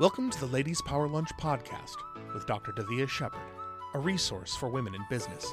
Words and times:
Welcome 0.00 0.30
to 0.30 0.38
the 0.38 0.46
Ladies 0.46 0.80
Power 0.80 1.08
Lunch 1.08 1.30
podcast 1.40 1.96
with 2.32 2.46
Dr. 2.46 2.70
Davia 2.70 3.08
Shepard, 3.08 3.42
a 3.94 3.98
resource 3.98 4.54
for 4.54 4.68
women 4.68 4.94
in 4.94 5.04
business, 5.10 5.52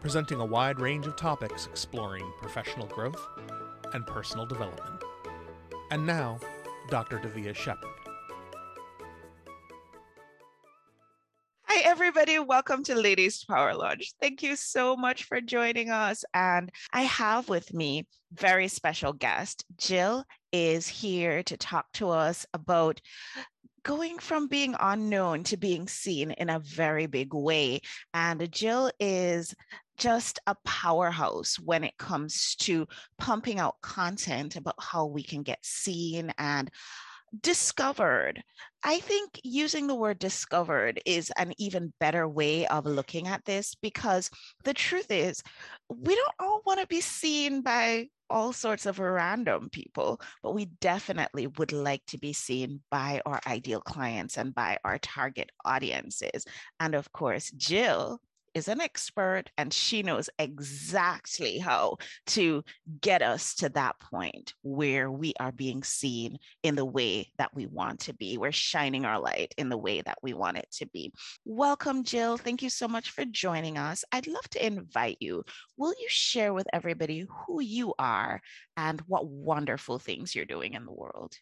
presenting 0.00 0.40
a 0.40 0.44
wide 0.44 0.80
range 0.80 1.06
of 1.06 1.14
topics 1.14 1.66
exploring 1.66 2.28
professional 2.40 2.88
growth 2.88 3.24
and 3.92 4.04
personal 4.08 4.44
development. 4.44 5.04
And 5.92 6.04
now, 6.04 6.40
Dr. 6.88 7.20
Davia 7.20 7.54
Shepard. 7.54 7.88
Hi, 11.62 11.88
everybody. 11.88 12.40
Welcome 12.40 12.82
to 12.84 12.96
Ladies 12.96 13.44
Power 13.44 13.72
Lunch. 13.76 14.14
Thank 14.20 14.42
you 14.42 14.56
so 14.56 14.96
much 14.96 15.22
for 15.22 15.40
joining 15.40 15.90
us. 15.90 16.24
And 16.34 16.72
I 16.92 17.02
have 17.02 17.48
with 17.48 17.72
me 17.72 18.08
very 18.32 18.66
special 18.66 19.12
guest. 19.12 19.64
Jill 19.76 20.24
is 20.52 20.88
here 20.88 21.44
to 21.44 21.56
talk 21.56 21.86
to 21.94 22.08
us 22.08 22.44
about 22.52 23.00
going 23.82 24.18
from 24.18 24.46
being 24.46 24.74
unknown 24.78 25.44
to 25.44 25.56
being 25.56 25.88
seen 25.88 26.30
in 26.32 26.50
a 26.50 26.58
very 26.58 27.06
big 27.06 27.34
way. 27.34 27.80
And 28.14 28.50
Jill 28.50 28.90
is 28.98 29.54
just 29.96 30.38
a 30.46 30.56
powerhouse 30.64 31.58
when 31.58 31.84
it 31.84 31.98
comes 31.98 32.56
to 32.56 32.86
pumping 33.18 33.58
out 33.58 33.80
content 33.82 34.56
about 34.56 34.76
how 34.78 35.06
we 35.06 35.22
can 35.22 35.42
get 35.42 35.58
seen 35.62 36.32
and 36.38 36.70
discovered. 37.38 38.42
I 38.82 39.00
think 39.00 39.40
using 39.44 39.86
the 39.86 39.94
word 39.94 40.18
discovered 40.18 41.00
is 41.04 41.30
an 41.36 41.52
even 41.58 41.92
better 42.00 42.26
way 42.26 42.66
of 42.66 42.86
looking 42.86 43.28
at 43.28 43.44
this 43.44 43.74
because 43.74 44.30
the 44.64 44.74
truth 44.74 45.10
is, 45.10 45.42
we 45.88 46.14
don't 46.14 46.34
all 46.38 46.62
want 46.64 46.80
to 46.80 46.86
be 46.86 47.00
seen 47.00 47.62
by 47.62 48.08
all 48.30 48.52
sorts 48.52 48.86
of 48.86 48.98
random 48.98 49.68
people, 49.70 50.20
but 50.42 50.54
we 50.54 50.66
definitely 50.80 51.48
would 51.58 51.72
like 51.72 52.04
to 52.06 52.18
be 52.18 52.32
seen 52.32 52.80
by 52.90 53.20
our 53.26 53.40
ideal 53.46 53.80
clients 53.80 54.38
and 54.38 54.54
by 54.54 54.78
our 54.84 54.98
target 54.98 55.50
audiences. 55.64 56.44
And 56.78 56.94
of 56.94 57.12
course, 57.12 57.50
Jill 57.50 58.20
is 58.60 58.68
an 58.68 58.82
expert 58.82 59.44
and 59.56 59.72
she 59.72 60.02
knows 60.02 60.28
exactly 60.38 61.56
how 61.56 61.96
to 62.26 62.62
get 63.00 63.22
us 63.22 63.54
to 63.54 63.70
that 63.70 63.98
point 63.98 64.52
where 64.60 65.10
we 65.10 65.32
are 65.40 65.50
being 65.50 65.82
seen 65.82 66.36
in 66.62 66.74
the 66.74 66.84
way 66.84 67.32
that 67.38 67.54
we 67.54 67.64
want 67.64 68.00
to 68.00 68.12
be. 68.12 68.36
We're 68.36 68.52
shining 68.52 69.06
our 69.06 69.18
light 69.18 69.54
in 69.56 69.70
the 69.70 69.78
way 69.78 70.02
that 70.02 70.18
we 70.22 70.34
want 70.34 70.58
it 70.58 70.68
to 70.72 70.86
be. 70.88 71.10
Welcome, 71.46 72.04
Jill. 72.04 72.36
Thank 72.36 72.60
you 72.60 72.68
so 72.68 72.86
much 72.86 73.12
for 73.12 73.24
joining 73.24 73.78
us. 73.78 74.04
I'd 74.12 74.26
love 74.26 74.46
to 74.50 74.66
invite 74.66 75.16
you. 75.20 75.42
Will 75.78 75.94
you 75.98 76.08
share 76.08 76.52
with 76.52 76.66
everybody 76.70 77.24
who 77.46 77.62
you 77.62 77.94
are 77.98 78.42
and 78.76 79.00
what 79.06 79.26
wonderful 79.26 79.98
things 79.98 80.34
you're 80.34 80.44
doing 80.44 80.74
in 80.74 80.84
the 80.84 80.92
world? 80.92 81.34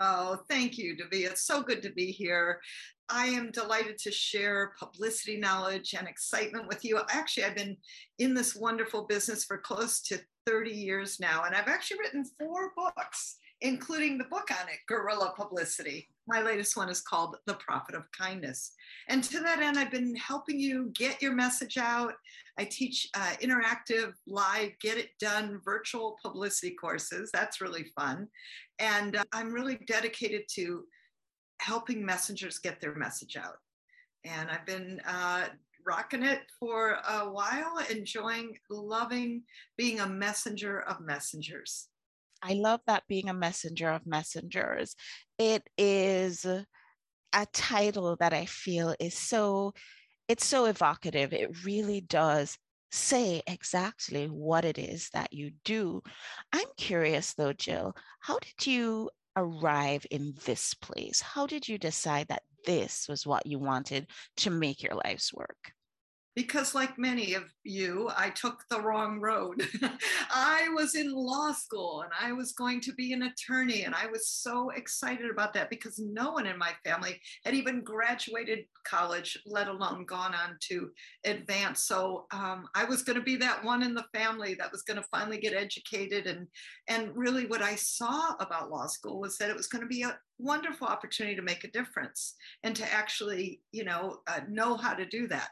Oh, 0.00 0.38
thank 0.48 0.78
you, 0.78 0.96
Devi. 0.96 1.24
It's 1.24 1.44
so 1.44 1.60
good 1.60 1.82
to 1.82 1.90
be 1.90 2.12
here. 2.12 2.60
I 3.08 3.26
am 3.26 3.50
delighted 3.50 3.98
to 3.98 4.12
share 4.12 4.74
publicity 4.78 5.38
knowledge 5.38 5.94
and 5.98 6.06
excitement 6.06 6.68
with 6.68 6.84
you. 6.84 7.00
Actually, 7.10 7.44
I've 7.44 7.56
been 7.56 7.76
in 8.18 8.34
this 8.34 8.54
wonderful 8.54 9.06
business 9.06 9.44
for 9.44 9.58
close 9.58 10.00
to 10.02 10.20
30 10.46 10.70
years 10.70 11.18
now, 11.18 11.44
and 11.44 11.54
I've 11.54 11.68
actually 11.68 11.98
written 12.00 12.24
four 12.38 12.72
books, 12.76 13.37
including 13.60 14.18
the 14.18 14.24
book 14.24 14.48
on 14.50 14.68
it, 14.68 14.78
Guerrilla 14.86 15.32
Publicity. 15.36 16.08
My 16.26 16.42
latest 16.42 16.76
one 16.76 16.88
is 16.88 17.00
called 17.00 17.36
The 17.46 17.54
Profit 17.54 17.94
of 17.94 18.10
Kindness. 18.12 18.72
And 19.08 19.24
to 19.24 19.40
that 19.40 19.60
end, 19.60 19.78
I've 19.78 19.90
been 19.90 20.14
helping 20.14 20.60
you 20.60 20.90
get 20.94 21.20
your 21.20 21.32
message 21.32 21.76
out. 21.76 22.14
I 22.58 22.64
teach 22.64 23.08
uh, 23.14 23.34
interactive, 23.42 24.12
live, 24.26 24.70
get 24.80 24.98
it 24.98 25.10
done 25.18 25.60
virtual 25.64 26.16
publicity 26.22 26.74
courses. 26.74 27.30
That's 27.32 27.60
really 27.60 27.86
fun. 27.96 28.28
And 28.78 29.16
uh, 29.16 29.24
I'm 29.32 29.52
really 29.52 29.78
dedicated 29.86 30.42
to 30.54 30.84
helping 31.60 32.04
messengers 32.04 32.58
get 32.58 32.80
their 32.80 32.94
message 32.94 33.36
out. 33.36 33.56
And 34.24 34.50
I've 34.50 34.66
been 34.66 35.00
uh, 35.06 35.46
rocking 35.86 36.22
it 36.22 36.42
for 36.60 36.98
a 37.08 37.28
while, 37.30 37.80
enjoying, 37.90 38.56
loving 38.70 39.42
being 39.76 40.00
a 40.00 40.08
messenger 40.08 40.82
of 40.82 41.00
messengers. 41.00 41.88
I 42.42 42.54
love 42.54 42.80
that 42.86 43.04
being 43.08 43.28
a 43.28 43.34
messenger 43.34 43.90
of 43.90 44.06
messengers. 44.06 44.94
It 45.38 45.68
is 45.76 46.44
a 46.44 47.46
title 47.52 48.16
that 48.20 48.32
I 48.32 48.46
feel 48.46 48.94
is 48.98 49.14
so, 49.14 49.74
it's 50.28 50.46
so 50.46 50.66
evocative. 50.66 51.32
It 51.32 51.64
really 51.64 52.00
does 52.00 52.56
say 52.90 53.42
exactly 53.46 54.26
what 54.26 54.64
it 54.64 54.78
is 54.78 55.10
that 55.12 55.32
you 55.32 55.52
do. 55.64 56.02
I'm 56.52 56.68
curious 56.76 57.34
though, 57.34 57.52
Jill, 57.52 57.94
how 58.20 58.38
did 58.38 58.66
you 58.66 59.10
arrive 59.36 60.06
in 60.10 60.34
this 60.44 60.74
place? 60.74 61.20
How 61.20 61.46
did 61.46 61.68
you 61.68 61.78
decide 61.78 62.28
that 62.28 62.42
this 62.64 63.06
was 63.08 63.26
what 63.26 63.46
you 63.46 63.58
wanted 63.58 64.08
to 64.38 64.50
make 64.50 64.82
your 64.82 64.94
life's 65.04 65.32
work? 65.32 65.72
Because 66.34 66.74
like 66.74 66.98
many 66.98 67.34
of 67.34 67.44
you 67.64 68.08
i 68.16 68.30
took 68.30 68.62
the 68.70 68.80
wrong 68.80 69.20
road. 69.20 69.66
I 70.30 70.68
was 70.74 70.94
in 70.94 71.12
law 71.12 71.52
school 71.52 72.02
and 72.02 72.12
i 72.20 72.32
was 72.32 72.52
going 72.52 72.80
to 72.82 72.92
be 72.92 73.12
an 73.12 73.22
attorney 73.22 73.82
and 73.82 73.94
i 73.94 74.06
was 74.06 74.28
so 74.28 74.70
excited 74.70 75.30
about 75.30 75.52
that 75.54 75.70
because 75.70 75.98
no 75.98 76.30
one 76.32 76.46
in 76.46 76.56
my 76.56 76.72
family 76.84 77.20
had 77.44 77.54
even 77.54 77.82
graduated 77.82 78.60
college 78.84 79.38
let 79.46 79.68
alone 79.68 80.04
gone 80.06 80.34
on 80.34 80.56
to 80.68 80.90
advance. 81.24 81.84
So 81.84 82.26
um, 82.32 82.66
i 82.74 82.84
was 82.84 83.02
going 83.02 83.18
to 83.18 83.24
be 83.24 83.36
that 83.36 83.64
one 83.64 83.82
in 83.82 83.94
the 83.94 84.04
family 84.14 84.54
that 84.54 84.72
was 84.72 84.82
going 84.82 84.98
to 84.98 85.08
finally 85.10 85.38
get 85.38 85.54
educated 85.54 86.26
and 86.26 86.46
and 86.88 87.10
really 87.16 87.46
what 87.46 87.62
i 87.62 87.74
saw 87.74 88.34
about 88.40 88.70
law 88.70 88.86
school 88.86 89.20
was 89.20 89.36
that 89.38 89.50
it 89.50 89.56
was 89.56 89.66
going 89.66 89.82
to 89.82 89.88
be 89.88 90.02
a 90.02 90.18
wonderful 90.38 90.86
opportunity 90.86 91.34
to 91.34 91.42
make 91.42 91.64
a 91.64 91.70
difference 91.70 92.34
and 92.62 92.76
to 92.76 92.92
actually 92.92 93.60
you 93.72 93.84
know 93.84 94.18
uh, 94.28 94.40
know 94.48 94.76
how 94.76 94.94
to 94.94 95.04
do 95.06 95.26
that 95.26 95.50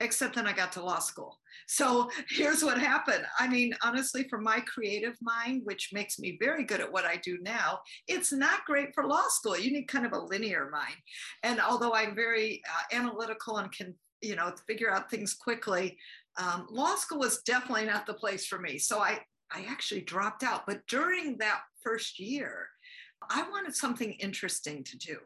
except 0.00 0.34
then 0.34 0.46
I 0.46 0.52
got 0.52 0.72
to 0.72 0.84
law 0.84 0.98
school. 0.98 1.38
So 1.66 2.10
here's 2.28 2.64
what 2.64 2.78
happened. 2.78 3.24
I 3.38 3.48
mean, 3.48 3.74
honestly, 3.82 4.26
for 4.28 4.40
my 4.40 4.60
creative 4.60 5.16
mind, 5.22 5.62
which 5.64 5.90
makes 5.92 6.18
me 6.18 6.38
very 6.40 6.64
good 6.64 6.80
at 6.80 6.92
what 6.92 7.04
I 7.04 7.16
do 7.16 7.38
now, 7.42 7.80
it's 8.08 8.32
not 8.32 8.64
great 8.64 8.94
for 8.94 9.06
law 9.06 9.24
school. 9.28 9.58
You 9.58 9.72
need 9.72 9.88
kind 9.88 10.06
of 10.06 10.12
a 10.12 10.18
linear 10.18 10.68
mind. 10.70 10.96
And 11.42 11.60
although 11.60 11.94
I'm 11.94 12.14
very 12.14 12.62
uh, 12.68 12.96
analytical 12.96 13.58
and 13.58 13.70
can, 13.72 13.94
you 14.20 14.36
know, 14.36 14.52
figure 14.66 14.92
out 14.92 15.10
things 15.10 15.34
quickly, 15.34 15.98
um, 16.36 16.66
law 16.70 16.96
school 16.96 17.20
was 17.20 17.42
definitely 17.42 17.86
not 17.86 18.06
the 18.06 18.14
place 18.14 18.46
for 18.46 18.58
me. 18.58 18.78
So 18.78 18.98
I, 18.98 19.20
I 19.52 19.64
actually 19.68 20.00
dropped 20.00 20.42
out. 20.42 20.66
But 20.66 20.86
during 20.88 21.38
that 21.38 21.60
first 21.82 22.18
year, 22.18 22.68
I 23.30 23.48
wanted 23.48 23.74
something 23.74 24.12
interesting 24.14 24.84
to 24.84 24.98
do. 24.98 25.16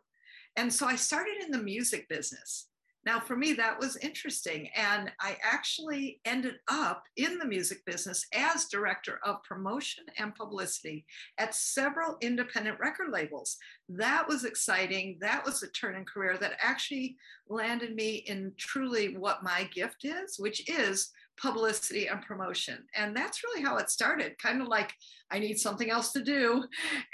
And 0.56 0.72
so 0.72 0.86
I 0.86 0.96
started 0.96 1.42
in 1.44 1.50
the 1.50 1.62
music 1.62 2.08
business. 2.08 2.66
Now, 3.08 3.20
for 3.20 3.36
me, 3.36 3.54
that 3.54 3.80
was 3.80 3.96
interesting. 3.96 4.68
And 4.76 5.10
I 5.18 5.38
actually 5.42 6.20
ended 6.26 6.56
up 6.68 7.04
in 7.16 7.38
the 7.38 7.46
music 7.46 7.82
business 7.86 8.26
as 8.34 8.66
director 8.66 9.18
of 9.24 9.42
promotion 9.44 10.04
and 10.18 10.34
publicity 10.34 11.06
at 11.38 11.54
several 11.54 12.18
independent 12.20 12.78
record 12.78 13.08
labels. 13.10 13.56
That 13.88 14.28
was 14.28 14.44
exciting. 14.44 15.16
That 15.22 15.42
was 15.42 15.62
a 15.62 15.70
turn 15.70 15.96
in 15.96 16.04
career 16.04 16.36
that 16.36 16.58
actually 16.60 17.16
landed 17.48 17.94
me 17.94 18.16
in 18.26 18.52
truly 18.58 19.16
what 19.16 19.42
my 19.42 19.70
gift 19.74 20.04
is, 20.04 20.38
which 20.38 20.68
is 20.68 21.10
publicity 21.40 22.08
and 22.08 22.20
promotion. 22.20 22.84
And 22.94 23.16
that's 23.16 23.42
really 23.42 23.62
how 23.62 23.78
it 23.78 23.88
started 23.88 24.36
kind 24.36 24.60
of 24.60 24.68
like, 24.68 24.92
I 25.30 25.38
need 25.38 25.58
something 25.58 25.90
else 25.90 26.12
to 26.12 26.22
do. 26.22 26.64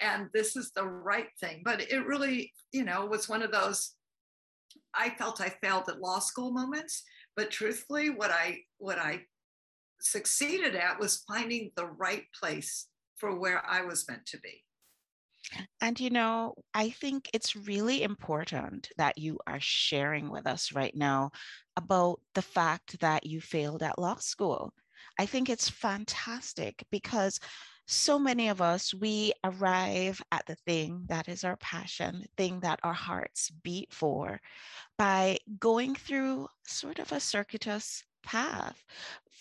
And 0.00 0.28
this 0.34 0.56
is 0.56 0.72
the 0.74 0.88
right 0.88 1.28
thing. 1.38 1.62
But 1.64 1.82
it 1.82 2.04
really, 2.04 2.52
you 2.72 2.84
know, 2.84 3.06
was 3.06 3.28
one 3.28 3.42
of 3.42 3.52
those 3.52 3.93
I 4.96 5.10
felt 5.10 5.40
I 5.40 5.48
failed 5.62 5.88
at 5.88 6.00
law 6.00 6.18
school 6.18 6.52
moments, 6.52 7.02
but 7.36 7.50
truthfully, 7.50 8.10
what 8.10 8.30
I 8.30 8.60
what 8.78 8.98
I 8.98 9.22
succeeded 10.00 10.74
at 10.74 11.00
was 11.00 11.24
finding 11.26 11.70
the 11.76 11.86
right 11.86 12.24
place 12.38 12.88
for 13.16 13.38
where 13.38 13.64
I 13.66 13.82
was 13.82 14.06
meant 14.08 14.26
to 14.26 14.38
be. 14.40 14.62
And 15.80 15.98
you 16.00 16.10
know, 16.10 16.54
I 16.72 16.90
think 16.90 17.28
it's 17.32 17.56
really 17.56 18.02
important 18.02 18.88
that 18.96 19.18
you 19.18 19.38
are 19.46 19.60
sharing 19.60 20.30
with 20.30 20.46
us 20.46 20.72
right 20.72 20.94
now 20.94 21.30
about 21.76 22.20
the 22.34 22.42
fact 22.42 23.00
that 23.00 23.26
you 23.26 23.40
failed 23.40 23.82
at 23.82 23.98
law 23.98 24.16
school. 24.16 24.72
I 25.18 25.26
think 25.26 25.48
it's 25.48 25.68
fantastic 25.68 26.84
because 26.90 27.38
so 27.86 28.18
many 28.18 28.48
of 28.48 28.60
us, 28.60 28.94
we 28.94 29.32
arrive 29.42 30.22
at 30.32 30.46
the 30.46 30.54
thing 30.54 31.04
that 31.08 31.28
is 31.28 31.44
our 31.44 31.56
passion, 31.56 32.24
thing 32.36 32.60
that 32.60 32.80
our 32.82 32.94
hearts 32.94 33.50
beat 33.50 33.92
for 33.92 34.40
by 34.98 35.38
going 35.58 35.94
through 35.94 36.48
sort 36.66 36.98
of 36.98 37.12
a 37.12 37.20
circuitous 37.20 38.04
path. 38.22 38.82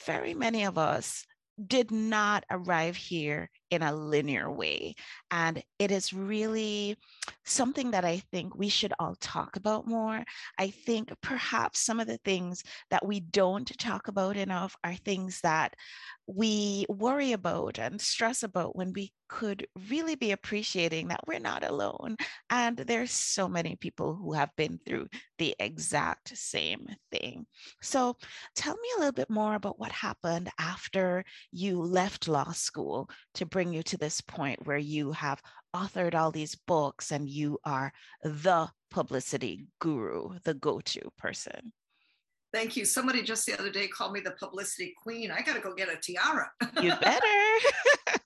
Very 0.05 0.33
many 0.33 0.65
of 0.65 0.77
us 0.77 1.25
did 1.67 1.91
not 1.91 2.43
arrive 2.49 2.95
here 2.95 3.49
in 3.73 3.81
a 3.81 3.93
linear 3.93 4.51
way. 4.51 4.95
And 5.31 5.63
it 5.79 5.91
is 5.91 6.13
really 6.13 6.97
something 7.45 7.91
that 7.91 8.05
I 8.05 8.21
think 8.31 8.55
we 8.55 8.69
should 8.69 8.93
all 8.99 9.15
talk 9.19 9.55
about 9.55 9.87
more. 9.87 10.23
I 10.57 10.69
think 10.69 11.11
perhaps 11.21 11.79
some 11.79 11.99
of 11.99 12.07
the 12.07 12.19
things 12.23 12.63
that 12.89 13.05
we 13.05 13.19
don't 13.19 13.67
talk 13.77 14.07
about 14.07 14.37
enough 14.37 14.75
are 14.83 14.95
things 14.95 15.41
that 15.41 15.75
we 16.27 16.85
worry 16.87 17.33
about 17.33 17.79
and 17.79 17.99
stress 17.99 18.43
about 18.43 18.75
when 18.75 18.93
we 18.93 19.11
could 19.27 19.65
really 19.89 20.15
be 20.15 20.31
appreciating 20.31 21.07
that 21.07 21.19
we're 21.25 21.39
not 21.39 21.65
alone. 21.65 22.15
And 22.49 22.77
there's 22.77 23.11
so 23.11 23.47
many 23.47 23.75
people 23.75 24.15
who 24.15 24.33
have 24.33 24.51
been 24.55 24.79
through 24.85 25.07
the 25.39 25.55
exact 25.59 26.37
same 26.37 26.85
thing. 27.11 27.45
So 27.81 28.15
tell 28.55 28.75
me 28.75 28.87
a 28.95 28.99
little 28.99 29.13
bit 29.13 29.29
more 29.29 29.55
about 29.55 29.79
what 29.79 29.91
happened 29.91 30.49
after 30.59 31.25
you 31.51 31.81
left 31.81 32.27
law 32.27 32.51
school 32.51 33.09
to 33.33 33.45
bring 33.45 33.62
you 33.71 33.83
to 33.83 33.97
this 33.97 34.19
point 34.19 34.65
where 34.65 34.77
you 34.77 35.11
have 35.11 35.41
authored 35.75 36.15
all 36.15 36.31
these 36.31 36.55
books 36.55 37.11
and 37.11 37.29
you 37.29 37.59
are 37.63 37.93
the 38.23 38.69
publicity 38.91 39.67
guru, 39.79 40.37
the 40.43 40.53
go 40.53 40.81
to 40.81 41.01
person. 41.17 41.71
Thank 42.51 42.75
you. 42.77 42.85
Somebody 42.85 43.23
just 43.23 43.45
the 43.47 43.57
other 43.57 43.71
day 43.71 43.87
called 43.87 44.13
me 44.13 44.19
the 44.19 44.31
publicity 44.31 44.93
queen. 45.01 45.31
I 45.31 45.41
got 45.41 45.55
to 45.55 45.59
go 45.59 45.73
get 45.73 45.89
a 45.89 45.95
tiara. 45.95 46.51
You 46.81 46.93
better. 47.01 48.19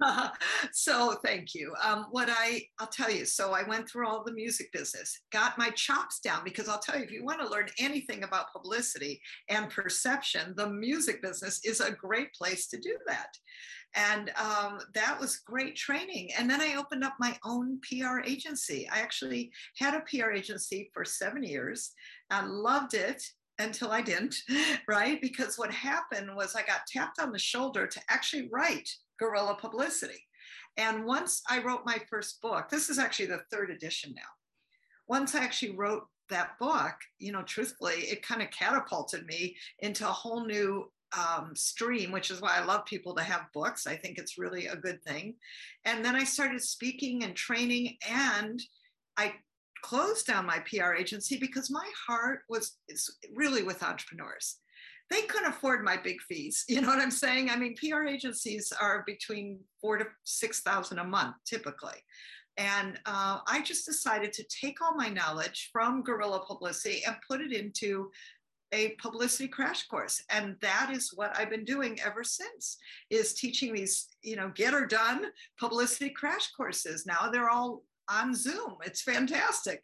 so 0.72 1.16
thank 1.24 1.54
you. 1.54 1.72
Um, 1.82 2.06
what 2.10 2.28
I 2.30 2.62
I'll 2.78 2.86
tell 2.86 3.10
you. 3.10 3.24
So 3.24 3.52
I 3.52 3.62
went 3.62 3.88
through 3.88 4.08
all 4.08 4.24
the 4.24 4.32
music 4.32 4.72
business, 4.72 5.20
got 5.32 5.58
my 5.58 5.70
chops 5.70 6.20
down 6.20 6.42
because 6.44 6.68
I'll 6.68 6.78
tell 6.78 6.98
you 6.98 7.04
if 7.04 7.10
you 7.10 7.24
want 7.24 7.40
to 7.40 7.48
learn 7.48 7.68
anything 7.78 8.24
about 8.24 8.52
publicity 8.52 9.20
and 9.48 9.70
perception, 9.70 10.54
the 10.56 10.68
music 10.68 11.22
business 11.22 11.60
is 11.64 11.80
a 11.80 11.92
great 11.92 12.32
place 12.34 12.66
to 12.68 12.78
do 12.78 12.96
that. 13.06 13.28
And 13.94 14.30
um, 14.38 14.80
that 14.94 15.18
was 15.18 15.38
great 15.38 15.74
training. 15.74 16.30
And 16.38 16.50
then 16.50 16.60
I 16.60 16.76
opened 16.76 17.02
up 17.02 17.14
my 17.18 17.38
own 17.44 17.80
PR 17.80 18.20
agency. 18.26 18.86
I 18.92 18.98
actually 18.98 19.50
had 19.78 19.94
a 19.94 20.00
PR 20.00 20.32
agency 20.32 20.90
for 20.92 21.04
seven 21.04 21.42
years. 21.42 21.92
I 22.30 22.44
loved 22.44 22.92
it 22.92 23.22
until 23.58 23.90
I 23.90 24.02
didn't, 24.02 24.36
right? 24.88 25.18
Because 25.22 25.56
what 25.56 25.72
happened 25.72 26.34
was 26.34 26.54
I 26.54 26.62
got 26.62 26.86
tapped 26.86 27.18
on 27.18 27.32
the 27.32 27.38
shoulder 27.38 27.86
to 27.86 28.00
actually 28.10 28.50
write 28.52 28.90
guerrilla 29.18 29.56
publicity. 29.60 30.22
And 30.76 31.04
once 31.04 31.42
I 31.48 31.62
wrote 31.62 31.86
my 31.86 31.98
first 32.10 32.40
book, 32.42 32.68
this 32.68 32.90
is 32.90 32.98
actually 32.98 33.26
the 33.26 33.42
third 33.50 33.70
edition 33.70 34.12
now. 34.14 34.22
Once 35.08 35.34
I 35.34 35.42
actually 35.42 35.76
wrote 35.76 36.06
that 36.28 36.58
book, 36.58 36.94
you 37.18 37.32
know, 37.32 37.42
truthfully, 37.42 37.94
it 37.94 38.26
kind 38.26 38.42
of 38.42 38.50
catapulted 38.50 39.26
me 39.26 39.56
into 39.78 40.06
a 40.06 40.12
whole 40.12 40.44
new 40.44 40.90
um, 41.16 41.54
stream, 41.54 42.10
which 42.12 42.30
is 42.30 42.40
why 42.40 42.56
I 42.56 42.64
love 42.64 42.84
people 42.84 43.14
to 43.14 43.22
have 43.22 43.52
books. 43.54 43.86
I 43.86 43.96
think 43.96 44.18
it's 44.18 44.38
really 44.38 44.66
a 44.66 44.76
good 44.76 45.02
thing. 45.04 45.36
And 45.84 46.04
then 46.04 46.16
I 46.16 46.24
started 46.24 46.60
speaking 46.62 47.22
and 47.22 47.34
training, 47.34 47.96
and 48.08 48.60
I 49.16 49.34
closed 49.82 50.26
down 50.26 50.46
my 50.46 50.58
PR 50.68 50.94
agency 50.94 51.38
because 51.38 51.70
my 51.70 51.88
heart 52.06 52.40
was 52.48 52.76
really 53.34 53.62
with 53.62 53.82
entrepreneurs. 53.82 54.58
They 55.10 55.22
couldn't 55.22 55.50
afford 55.50 55.84
my 55.84 55.96
big 55.96 56.20
fees. 56.22 56.64
You 56.68 56.80
know 56.80 56.88
what 56.88 57.00
I'm 57.00 57.10
saying? 57.10 57.50
I 57.50 57.56
mean, 57.56 57.76
PR 57.76 58.04
agencies 58.04 58.72
are 58.80 59.04
between 59.06 59.60
four 59.80 59.98
to 59.98 60.06
six 60.24 60.60
thousand 60.60 60.98
a 60.98 61.04
month 61.04 61.36
typically. 61.44 62.04
And 62.58 62.98
uh, 63.04 63.40
I 63.46 63.60
just 63.62 63.84
decided 63.84 64.32
to 64.32 64.44
take 64.44 64.80
all 64.80 64.94
my 64.94 65.10
knowledge 65.10 65.68
from 65.72 66.02
guerrilla 66.02 66.44
publicity 66.46 67.02
and 67.06 67.16
put 67.28 67.42
it 67.42 67.52
into 67.52 68.10
a 68.72 68.90
publicity 69.00 69.46
crash 69.48 69.86
course 69.86 70.22
and 70.30 70.56
that 70.60 70.90
is 70.92 71.12
what 71.14 71.36
i've 71.38 71.50
been 71.50 71.64
doing 71.64 71.98
ever 72.04 72.24
since 72.24 72.78
is 73.10 73.34
teaching 73.34 73.72
these 73.72 74.08
you 74.22 74.34
know 74.34 74.50
get 74.54 74.72
her 74.72 74.86
done 74.86 75.26
publicity 75.58 76.10
crash 76.10 76.50
courses 76.50 77.06
now 77.06 77.30
they're 77.30 77.48
all 77.48 77.82
on 78.08 78.34
zoom. 78.34 78.76
It's 78.84 79.02
fantastic. 79.02 79.82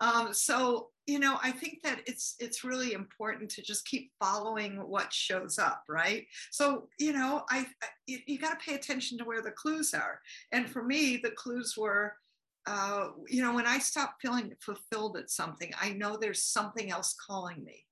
Um, 0.00 0.32
so 0.32 0.88
you 1.06 1.18
know 1.18 1.36
i 1.42 1.50
think 1.50 1.82
that 1.82 2.00
it's 2.06 2.36
it's 2.38 2.62
really 2.62 2.92
important 2.92 3.50
to 3.50 3.60
just 3.60 3.84
keep 3.86 4.12
following 4.20 4.76
what 4.76 5.12
shows 5.12 5.58
up 5.58 5.82
right? 5.88 6.26
So 6.52 6.88
you 6.98 7.12
know 7.12 7.42
i, 7.50 7.66
I 7.82 7.86
you, 8.06 8.18
you 8.26 8.38
got 8.38 8.60
to 8.60 8.64
pay 8.64 8.76
attention 8.76 9.18
to 9.18 9.24
where 9.24 9.42
the 9.42 9.50
clues 9.50 9.94
are. 9.94 10.20
And 10.52 10.70
for 10.70 10.82
me 10.82 11.16
the 11.16 11.32
clues 11.32 11.74
were 11.76 12.14
uh, 12.66 13.08
you 13.28 13.42
know 13.42 13.52
when 13.52 13.66
i 13.66 13.78
stop 13.78 14.14
feeling 14.22 14.52
fulfilled 14.60 15.16
at 15.16 15.30
something 15.30 15.72
i 15.80 15.90
know 15.92 16.16
there's 16.16 16.44
something 16.44 16.92
else 16.92 17.16
calling 17.26 17.64
me 17.64 17.84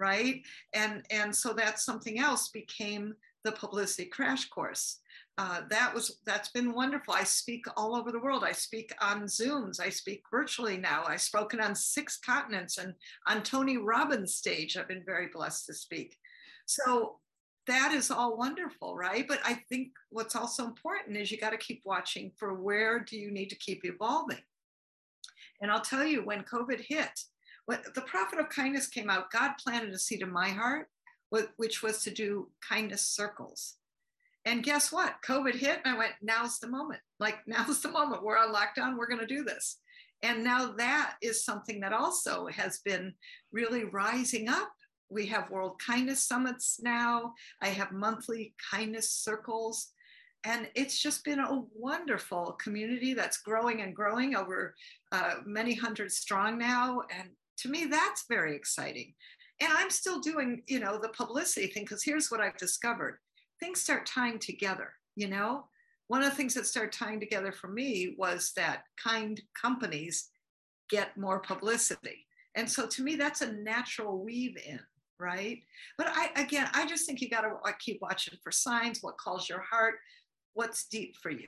right? 0.00 0.42
And, 0.72 1.04
and 1.10 1.36
so 1.36 1.52
that 1.52 1.78
something 1.78 2.18
else 2.18 2.48
became 2.48 3.14
the 3.44 3.52
publicity 3.52 4.08
crash 4.08 4.48
course. 4.48 5.00
Uh, 5.38 5.62
that 5.70 5.94
was 5.94 6.18
that's 6.26 6.50
been 6.50 6.74
wonderful. 6.74 7.14
I 7.14 7.24
speak 7.24 7.64
all 7.76 7.96
over 7.96 8.12
the 8.12 8.20
world. 8.20 8.44
I 8.44 8.52
speak 8.52 8.92
on 9.00 9.22
Zooms. 9.22 9.80
I 9.80 9.88
speak 9.88 10.22
virtually 10.30 10.76
now. 10.76 11.04
I've 11.06 11.22
spoken 11.22 11.60
on 11.60 11.74
six 11.74 12.18
continents 12.18 12.76
and 12.76 12.94
on 13.26 13.42
Tony 13.42 13.78
Robbins' 13.78 14.34
stage. 14.34 14.76
I've 14.76 14.88
been 14.88 15.04
very 15.04 15.28
blessed 15.32 15.66
to 15.66 15.74
speak. 15.74 16.16
So 16.66 17.20
that 17.66 17.92
is 17.92 18.10
all 18.10 18.36
wonderful, 18.36 18.96
right? 18.96 19.26
But 19.26 19.40
I 19.44 19.54
think 19.68 19.92
what's 20.10 20.36
also 20.36 20.64
important 20.64 21.16
is 21.16 21.30
you 21.30 21.38
got 21.38 21.50
to 21.50 21.58
keep 21.58 21.82
watching 21.84 22.32
for 22.36 22.54
where 22.54 23.00
do 23.00 23.16
you 23.16 23.30
need 23.30 23.48
to 23.50 23.56
keep 23.56 23.84
evolving. 23.84 24.42
And 25.62 25.70
I'll 25.70 25.80
tell 25.80 26.04
you, 26.04 26.24
when 26.24 26.42
COVID 26.42 26.80
hit, 26.80 27.20
when 27.66 27.78
the 27.94 28.00
Profit 28.02 28.40
of 28.40 28.48
Kindness 28.48 28.88
came 28.88 29.10
out, 29.10 29.30
God 29.30 29.52
planted 29.62 29.94
a 29.94 29.98
seed 29.98 30.22
in 30.22 30.32
my 30.32 30.48
heart, 30.48 30.88
which 31.56 31.82
was 31.82 32.02
to 32.02 32.10
do 32.10 32.48
kindness 32.66 33.02
circles. 33.02 33.76
And 34.44 34.62
guess 34.62 34.90
what? 34.90 35.16
COVID 35.26 35.54
hit, 35.54 35.80
and 35.84 35.94
I 35.94 35.98
went, 35.98 36.12
now's 36.22 36.58
the 36.58 36.68
moment. 36.68 37.00
Like, 37.18 37.38
now's 37.46 37.80
the 37.80 37.90
moment. 37.90 38.22
We're 38.22 38.38
on 38.38 38.54
lockdown. 38.54 38.96
We're 38.96 39.08
going 39.08 39.20
to 39.20 39.26
do 39.26 39.44
this. 39.44 39.78
And 40.22 40.44
now 40.44 40.72
that 40.72 41.14
is 41.22 41.44
something 41.44 41.80
that 41.80 41.92
also 41.92 42.46
has 42.48 42.80
been 42.84 43.14
really 43.52 43.84
rising 43.84 44.48
up. 44.48 44.70
We 45.08 45.26
have 45.26 45.50
World 45.50 45.80
Kindness 45.84 46.22
Summits 46.22 46.78
now. 46.82 47.32
I 47.62 47.68
have 47.68 47.90
monthly 47.90 48.54
kindness 48.70 49.10
circles. 49.10 49.92
And 50.44 50.68
it's 50.74 50.98
just 50.98 51.24
been 51.24 51.40
a 51.40 51.62
wonderful 51.74 52.52
community 52.52 53.14
that's 53.14 53.38
growing 53.38 53.82
and 53.82 53.94
growing 53.96 54.36
over 54.36 54.74
uh, 55.12 55.36
many 55.44 55.74
hundred 55.74 56.12
strong 56.12 56.58
now. 56.58 57.02
And 57.14 57.30
to 57.58 57.68
me, 57.68 57.86
that's 57.86 58.24
very 58.28 58.54
exciting. 58.54 59.14
And 59.60 59.70
I'm 59.72 59.90
still 59.90 60.20
doing, 60.20 60.62
you 60.66 60.80
know, 60.80 60.98
the 60.98 61.10
publicity 61.10 61.66
thing 61.66 61.84
because 61.84 62.02
here's 62.02 62.30
what 62.30 62.40
I've 62.40 62.56
discovered 62.56 63.18
things 63.60 63.80
start 63.80 64.06
tying 64.06 64.38
together, 64.38 64.94
you 65.16 65.28
know? 65.28 65.64
One 66.08 66.22
of 66.22 66.30
the 66.30 66.36
things 66.36 66.54
that 66.54 66.66
started 66.66 66.92
tying 66.92 67.20
together 67.20 67.52
for 67.52 67.68
me 67.68 68.14
was 68.18 68.52
that 68.56 68.84
kind 68.96 69.40
companies 69.60 70.30
get 70.88 71.16
more 71.16 71.38
publicity. 71.38 72.26
And 72.56 72.68
so 72.68 72.86
to 72.88 73.02
me, 73.02 73.14
that's 73.14 73.42
a 73.42 73.52
natural 73.52 74.18
weave 74.18 74.56
in, 74.66 74.80
right? 75.20 75.62
But 75.96 76.08
I, 76.10 76.30
again, 76.36 76.68
I 76.72 76.86
just 76.86 77.06
think 77.06 77.20
you 77.20 77.28
got 77.28 77.42
to 77.42 77.74
keep 77.78 78.00
watching 78.02 78.36
for 78.42 78.50
signs, 78.50 79.02
what 79.02 79.18
calls 79.18 79.48
your 79.48 79.60
heart, 79.60 79.96
what's 80.54 80.88
deep 80.88 81.14
for 81.22 81.30
you. 81.30 81.46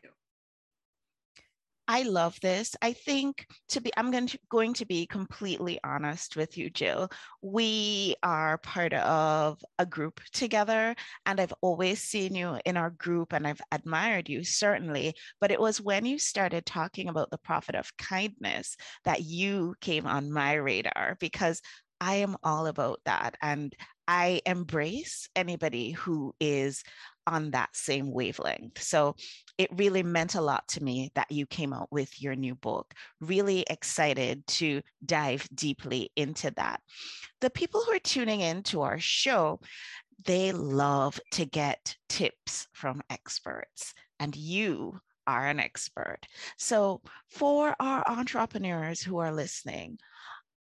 I 1.92 2.04
love 2.04 2.40
this. 2.40 2.74
I 2.80 2.94
think 2.94 3.46
to 3.68 3.82
be, 3.82 3.92
I'm 3.98 4.10
going 4.10 4.26
to, 4.28 4.38
going 4.48 4.72
to 4.74 4.86
be 4.86 5.06
completely 5.06 5.78
honest 5.84 6.36
with 6.36 6.56
you, 6.56 6.70
Jill. 6.70 7.10
We 7.42 8.16
are 8.22 8.56
part 8.56 8.94
of 8.94 9.62
a 9.78 9.84
group 9.84 10.22
together, 10.32 10.94
and 11.26 11.38
I've 11.38 11.52
always 11.60 12.00
seen 12.00 12.34
you 12.34 12.58
in 12.64 12.78
our 12.78 12.88
group 12.88 13.34
and 13.34 13.46
I've 13.46 13.60
admired 13.70 14.30
you, 14.30 14.42
certainly. 14.42 15.12
But 15.38 15.50
it 15.50 15.60
was 15.60 15.82
when 15.82 16.06
you 16.06 16.18
started 16.18 16.64
talking 16.64 17.10
about 17.10 17.30
the 17.30 17.36
Profit 17.36 17.74
of 17.74 17.94
Kindness 17.98 18.78
that 19.04 19.24
you 19.24 19.74
came 19.82 20.06
on 20.06 20.32
my 20.32 20.54
radar 20.54 21.18
because 21.20 21.60
I 22.00 22.14
am 22.16 22.36
all 22.42 22.68
about 22.68 23.00
that. 23.04 23.36
And 23.42 23.76
I 24.08 24.40
embrace 24.46 25.28
anybody 25.36 25.90
who 25.90 26.34
is 26.40 26.84
on 27.26 27.50
that 27.50 27.74
same 27.76 28.10
wavelength. 28.10 28.80
So 28.82 29.16
it 29.58 29.70
really 29.72 30.02
meant 30.02 30.34
a 30.34 30.40
lot 30.40 30.66
to 30.68 30.82
me 30.82 31.10
that 31.14 31.30
you 31.30 31.46
came 31.46 31.72
out 31.72 31.90
with 31.90 32.20
your 32.20 32.34
new 32.34 32.54
book. 32.54 32.94
Really 33.20 33.64
excited 33.68 34.46
to 34.48 34.82
dive 35.04 35.48
deeply 35.54 36.10
into 36.16 36.50
that. 36.56 36.80
The 37.40 37.50
people 37.50 37.82
who 37.82 37.92
are 37.92 38.00
tuning 38.00 38.40
in 38.40 38.62
to 38.64 38.82
our 38.82 38.98
show, 38.98 39.60
they 40.24 40.52
love 40.52 41.20
to 41.32 41.44
get 41.44 41.96
tips 42.08 42.68
from 42.72 43.02
experts, 43.10 43.94
and 44.20 44.34
you 44.36 45.00
are 45.26 45.46
an 45.48 45.60
expert. 45.60 46.20
So, 46.58 47.00
for 47.28 47.74
our 47.80 48.04
entrepreneurs 48.08 49.00
who 49.00 49.18
are 49.18 49.32
listening, 49.32 49.98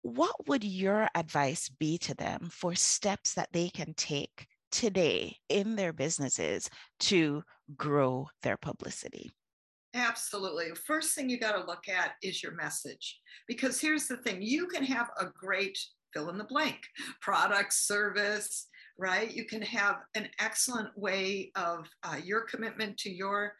what 0.02 0.49
would 0.49 0.64
your 0.64 1.08
advice 1.14 1.68
be 1.68 1.96
to 1.99 2.14
them 2.14 2.49
for 2.50 2.75
steps 2.75 3.34
that 3.34 3.52
they 3.52 3.68
can 3.68 3.94
take 3.94 4.49
today 4.72 5.36
in 5.48 5.76
their 5.76 5.92
businesses 5.92 6.68
to 7.00 7.42
grow 7.76 8.26
their 8.42 8.56
publicity? 8.56 9.30
Absolutely. 9.94 10.70
First 10.86 11.14
thing 11.14 11.28
you 11.28 11.38
got 11.38 11.52
to 11.52 11.66
look 11.66 11.88
at 11.88 12.12
is 12.22 12.42
your 12.42 12.52
message. 12.52 13.20
Because 13.46 13.80
here's 13.80 14.06
the 14.06 14.16
thing 14.16 14.40
you 14.40 14.66
can 14.66 14.84
have 14.84 15.10
a 15.20 15.26
great 15.26 15.78
fill 16.12 16.30
in 16.30 16.38
the 16.38 16.44
blank 16.44 16.78
product, 17.20 17.72
service, 17.72 18.68
right? 18.98 19.30
You 19.30 19.44
can 19.44 19.62
have 19.62 19.96
an 20.14 20.28
excellent 20.38 20.96
way 20.96 21.52
of 21.56 21.88
uh, 22.02 22.16
your 22.22 22.42
commitment 22.42 22.96
to 22.98 23.10
your 23.10 23.54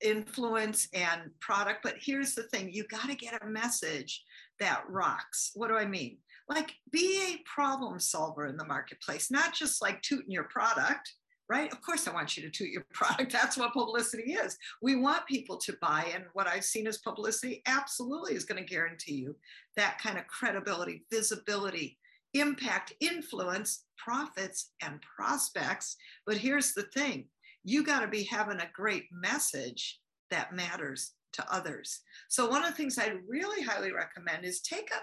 influence 0.00 0.88
and 0.92 1.30
product. 1.40 1.80
But 1.82 1.96
here's 2.00 2.34
the 2.34 2.44
thing 2.44 2.70
you 2.72 2.84
got 2.88 3.08
to 3.08 3.14
get 3.14 3.42
a 3.42 3.46
message 3.46 4.22
that 4.60 4.82
rocks. 4.88 5.52
What 5.54 5.68
do 5.68 5.76
I 5.76 5.86
mean? 5.86 6.18
Like, 6.48 6.74
be 6.90 7.34
a 7.34 7.42
problem 7.44 8.00
solver 8.00 8.46
in 8.46 8.56
the 8.56 8.64
marketplace, 8.64 9.30
not 9.30 9.54
just 9.54 9.82
like 9.82 10.00
tooting 10.02 10.30
your 10.30 10.44
product, 10.44 11.12
right? 11.48 11.72
Of 11.72 11.80
course, 11.82 12.06
I 12.06 12.12
want 12.12 12.36
you 12.36 12.42
to 12.42 12.50
toot 12.50 12.70
your 12.70 12.86
product. 12.92 13.32
That's 13.32 13.56
what 13.56 13.72
publicity 13.72 14.32
is. 14.32 14.56
We 14.82 14.96
want 14.96 15.26
people 15.26 15.56
to 15.58 15.76
buy. 15.80 16.10
And 16.14 16.24
what 16.32 16.46
I've 16.46 16.64
seen 16.64 16.86
as 16.86 16.98
publicity 16.98 17.62
absolutely 17.66 18.34
is 18.34 18.44
going 18.44 18.62
to 18.62 18.68
guarantee 18.68 19.14
you 19.14 19.36
that 19.76 19.98
kind 19.98 20.18
of 20.18 20.26
credibility, 20.26 21.04
visibility, 21.10 21.98
impact, 22.34 22.92
influence, 23.00 23.84
profits, 23.96 24.72
and 24.82 25.00
prospects. 25.02 25.96
But 26.26 26.36
here's 26.36 26.72
the 26.72 26.84
thing 26.94 27.28
you 27.64 27.84
got 27.84 28.00
to 28.00 28.08
be 28.08 28.24
having 28.24 28.60
a 28.60 28.70
great 28.74 29.04
message 29.10 30.00
that 30.30 30.54
matters 30.54 31.12
to 31.32 31.54
others. 31.54 32.00
So 32.28 32.48
one 32.48 32.64
of 32.64 32.70
the 32.70 32.76
things 32.76 32.98
I 32.98 33.14
really 33.26 33.62
highly 33.62 33.92
recommend 33.92 34.44
is 34.44 34.60
take 34.60 34.90
a 34.90 35.00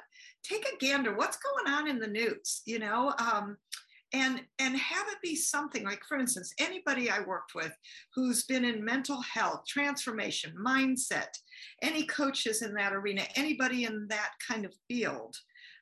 take 0.47 0.65
a 0.65 0.77
gander. 0.77 1.15
What's 1.15 1.37
going 1.37 1.73
on 1.73 1.87
in 1.87 1.99
the 1.99 2.07
news? 2.07 2.61
You 2.65 2.79
know, 2.79 3.13
um, 3.19 3.57
and 4.13 4.41
and 4.59 4.77
have 4.77 5.07
it 5.09 5.21
be 5.21 5.35
something 5.35 5.83
like, 5.83 6.03
for 6.07 6.17
instance, 6.17 6.53
anybody 6.59 7.09
I 7.09 7.21
worked 7.21 7.55
with 7.55 7.73
who's 8.13 8.45
been 8.45 8.63
in 8.63 8.83
mental 8.83 9.21
health, 9.21 9.63
transformation, 9.67 10.53
mindset, 10.59 11.37
any 11.81 12.05
coaches 12.05 12.61
in 12.61 12.73
that 12.75 12.93
arena, 12.93 13.23
anybody 13.35 13.83
in 13.83 14.07
that 14.09 14.31
kind 14.47 14.65
of 14.65 14.73
field, 14.87 15.35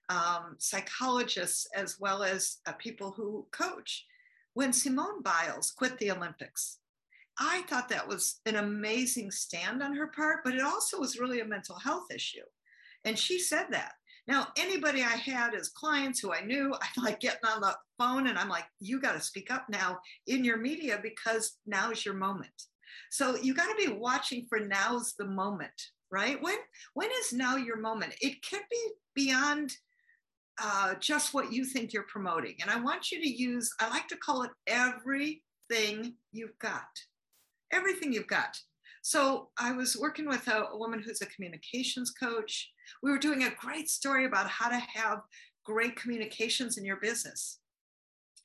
um, 0.09 0.55
psychologists 0.57 1.67
as 1.75 2.00
well 2.00 2.23
as 2.23 2.57
uh, 2.65 2.73
people 2.73 3.12
who 3.12 3.47
coach. 3.51 4.05
When 4.55 4.71
Simone 4.71 5.23
Biles 5.23 5.71
quit 5.71 5.97
the 5.97 6.12
Olympics, 6.12 6.77
I 7.39 7.63
thought 7.63 7.89
that 7.89 8.07
was 8.07 8.39
an 8.45 8.57
amazing 8.57 9.31
stand 9.31 9.81
on 9.81 9.95
her 9.95 10.07
part, 10.07 10.39
but 10.43 10.53
it 10.53 10.61
also 10.61 10.99
was 10.99 11.19
really 11.19 11.39
a 11.39 11.45
mental 11.45 11.77
health 11.77 12.05
issue. 12.13 12.43
And 13.05 13.17
she 13.17 13.39
said 13.39 13.67
that. 13.71 13.93
Now, 14.27 14.47
anybody 14.57 15.01
I 15.01 15.15
had 15.17 15.53
as 15.53 15.69
clients 15.69 16.19
who 16.19 16.33
I 16.33 16.41
knew, 16.41 16.73
I 16.81 17.01
like 17.01 17.19
getting 17.19 17.45
on 17.47 17.61
the 17.61 17.75
phone 17.97 18.27
and 18.27 18.37
I'm 18.37 18.49
like, 18.49 18.65
you 18.79 19.01
got 19.01 19.13
to 19.13 19.21
speak 19.21 19.51
up 19.51 19.65
now 19.69 19.99
in 20.27 20.43
your 20.43 20.57
media 20.57 20.99
because 21.01 21.57
now 21.65 21.91
is 21.91 22.05
your 22.05 22.15
moment. 22.15 22.53
So 23.09 23.35
you 23.35 23.53
got 23.53 23.67
to 23.67 23.87
be 23.87 23.93
watching 23.93 24.45
for 24.47 24.59
now's 24.59 25.13
the 25.17 25.25
moment, 25.25 25.73
right? 26.11 26.41
When 26.41 26.57
when 26.93 27.09
is 27.19 27.33
now 27.33 27.57
your 27.57 27.77
moment? 27.77 28.13
It 28.21 28.37
could 28.47 28.63
be 28.69 28.89
beyond 29.15 29.75
uh, 30.61 30.93
just 30.99 31.33
what 31.33 31.51
you 31.51 31.65
think 31.65 31.93
you're 31.93 32.03
promoting. 32.03 32.55
And 32.61 32.69
I 32.69 32.79
want 32.79 33.11
you 33.11 33.19
to 33.19 33.27
use, 33.27 33.71
I 33.79 33.89
like 33.89 34.07
to 34.09 34.17
call 34.17 34.43
it 34.43 34.51
everything 34.67 36.13
you've 36.31 36.57
got 36.59 36.85
everything 37.74 38.13
you've 38.13 38.27
got. 38.27 38.58
So 39.01 39.50
I 39.58 39.74
was 39.74 39.98
working 39.98 40.27
with 40.27 40.48
a, 40.48 40.68
a, 40.72 40.77
woman 40.77 41.01
who's 41.01 41.22
a 41.22 41.25
communications 41.25 42.12
coach. 42.12 42.72
We 43.01 43.12
were 43.12 43.18
doing 43.18 43.44
a 43.44 43.53
great 43.60 43.89
story 43.89 44.25
about 44.25 44.50
how 44.50 44.70
to 44.70 44.77
have 44.77 45.24
great 45.65 45.98
communications 45.98 46.77
in 46.77 46.86
your 46.86 46.98
business. 46.98 47.60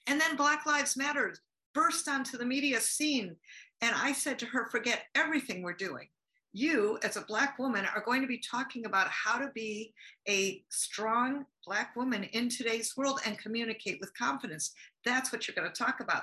And 0.09 0.21
then 0.21 0.37
Black 0.37 0.67
Lives 0.67 0.97
Matter 0.97 1.35
burst 1.75 2.09
onto 2.09 2.37
the 2.37 2.45
media 2.45 2.81
scene. 2.81 3.37
And 3.83 3.95
I 3.95 4.13
said 4.13 4.39
to 4.41 4.47
her, 4.47 4.67
forget 4.67 5.05
everything 5.15 5.63
we're 5.63 5.75
doing. 5.75 6.09
You, 6.53 6.99
as 7.05 7.17
a 7.17 7.21
Black 7.21 7.59
woman, 7.59 7.87
are 7.95 8.03
going 8.05 8.23
to 8.23 8.27
be 8.27 8.39
talking 8.39 8.87
about 8.87 9.09
how 9.11 9.39
to 9.39 9.51
be 9.55 9.93
a 10.29 10.65
strong 10.71 11.45
Black 11.65 11.95
woman 11.95 12.25
in 12.25 12.49
today's 12.49 12.97
world 12.97 13.21
and 13.25 13.39
communicate 13.39 13.99
with 14.01 14.17
confidence. 14.17 14.73
That's 15.05 15.31
what 15.31 15.47
you're 15.47 15.55
going 15.55 15.71
to 15.71 15.85
talk 15.85 16.01
about. 16.01 16.23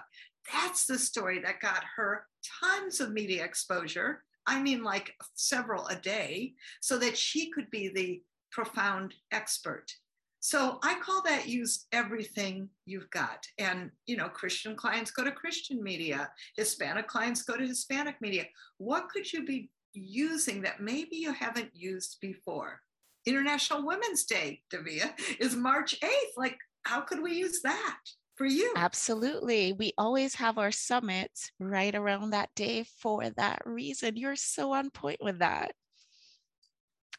That's 0.52 0.86
the 0.86 1.00
story 1.00 1.40
that 1.40 1.60
got 1.62 1.84
her 1.96 2.26
tons 2.62 3.00
of 3.00 3.12
media 3.12 3.44
exposure. 3.44 4.24
I 4.48 4.62
mean, 4.62 4.84
like 4.84 5.14
several 5.34 5.88
a 5.88 5.96
day, 5.96 6.54
so 6.82 7.00
that 7.00 7.18
she 7.18 7.50
could 7.50 7.70
be 7.72 7.90
the 7.90 8.22
profound 8.52 9.14
expert. 9.32 9.92
So 10.40 10.78
I 10.84 11.00
call 11.00 11.24
that 11.24 11.48
use 11.48 11.88
everything 11.92 12.70
you've 12.86 13.10
got. 13.10 13.44
And, 13.58 13.90
you 14.06 14.16
know, 14.16 14.30
Christian 14.30 14.76
clients 14.76 15.10
go 15.10 15.24
to 15.24 15.32
Christian 15.32 15.82
media, 15.82 16.30
Hispanic 16.56 17.08
clients 17.08 17.42
go 17.42 17.58
to 17.58 17.66
Hispanic 17.66 18.22
media. 18.22 18.46
What 18.78 19.10
could 19.10 19.34
you 19.34 19.44
be 19.44 19.72
using 19.94 20.62
that 20.62 20.82
maybe 20.82 21.16
you 21.16 21.34
haven't 21.34 21.72
used 21.74 22.18
before? 22.22 22.82
International 23.26 23.84
Women's 23.88 24.26
Day, 24.26 24.62
Davia, 24.70 25.16
is 25.40 25.56
March 25.56 26.00
8th. 26.00 26.38
Like, 26.38 26.58
how 26.84 27.02
could 27.02 27.24
we 27.24 27.34
use 27.34 27.62
that? 27.64 28.02
For 28.36 28.46
you. 28.46 28.74
Absolutely. 28.76 29.74
We 29.74 29.94
always 29.98 30.36
have 30.36 30.58
our 30.58 30.72
summits 30.72 31.52
right 31.60 31.94
around 31.94 32.32
that 32.32 32.50
day 32.56 32.86
for 33.00 33.30
that 33.38 33.62
reason. 33.66 34.18
You're 34.18 34.36
so 34.36 34.74
on 34.74 34.90
point 34.90 35.20
with 35.22 35.40
that. 35.40 35.72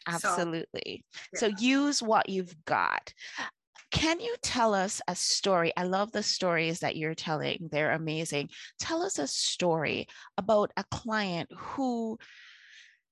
Absolutely. 0.07 1.05
So, 1.35 1.47
yeah. 1.47 1.57
so 1.57 1.63
use 1.65 2.03
what 2.03 2.29
you've 2.29 2.55
got. 2.65 3.13
Can 3.91 4.21
you 4.21 4.35
tell 4.43 4.75
us 4.75 5.01
a 5.09 5.15
story? 5.15 5.73
I 5.77 5.85
love 5.85 6.13
the 6.13 6.23
stories 6.23 6.81
that 6.81 6.97
you're 6.97 7.15
telling, 7.15 7.69
they're 7.71 7.93
amazing. 7.93 8.51
Tell 8.79 9.03
us 9.03 9.19
a 9.19 9.27
story 9.27 10.07
about 10.37 10.73
a 10.77 10.85
client 10.91 11.49
who 11.57 12.19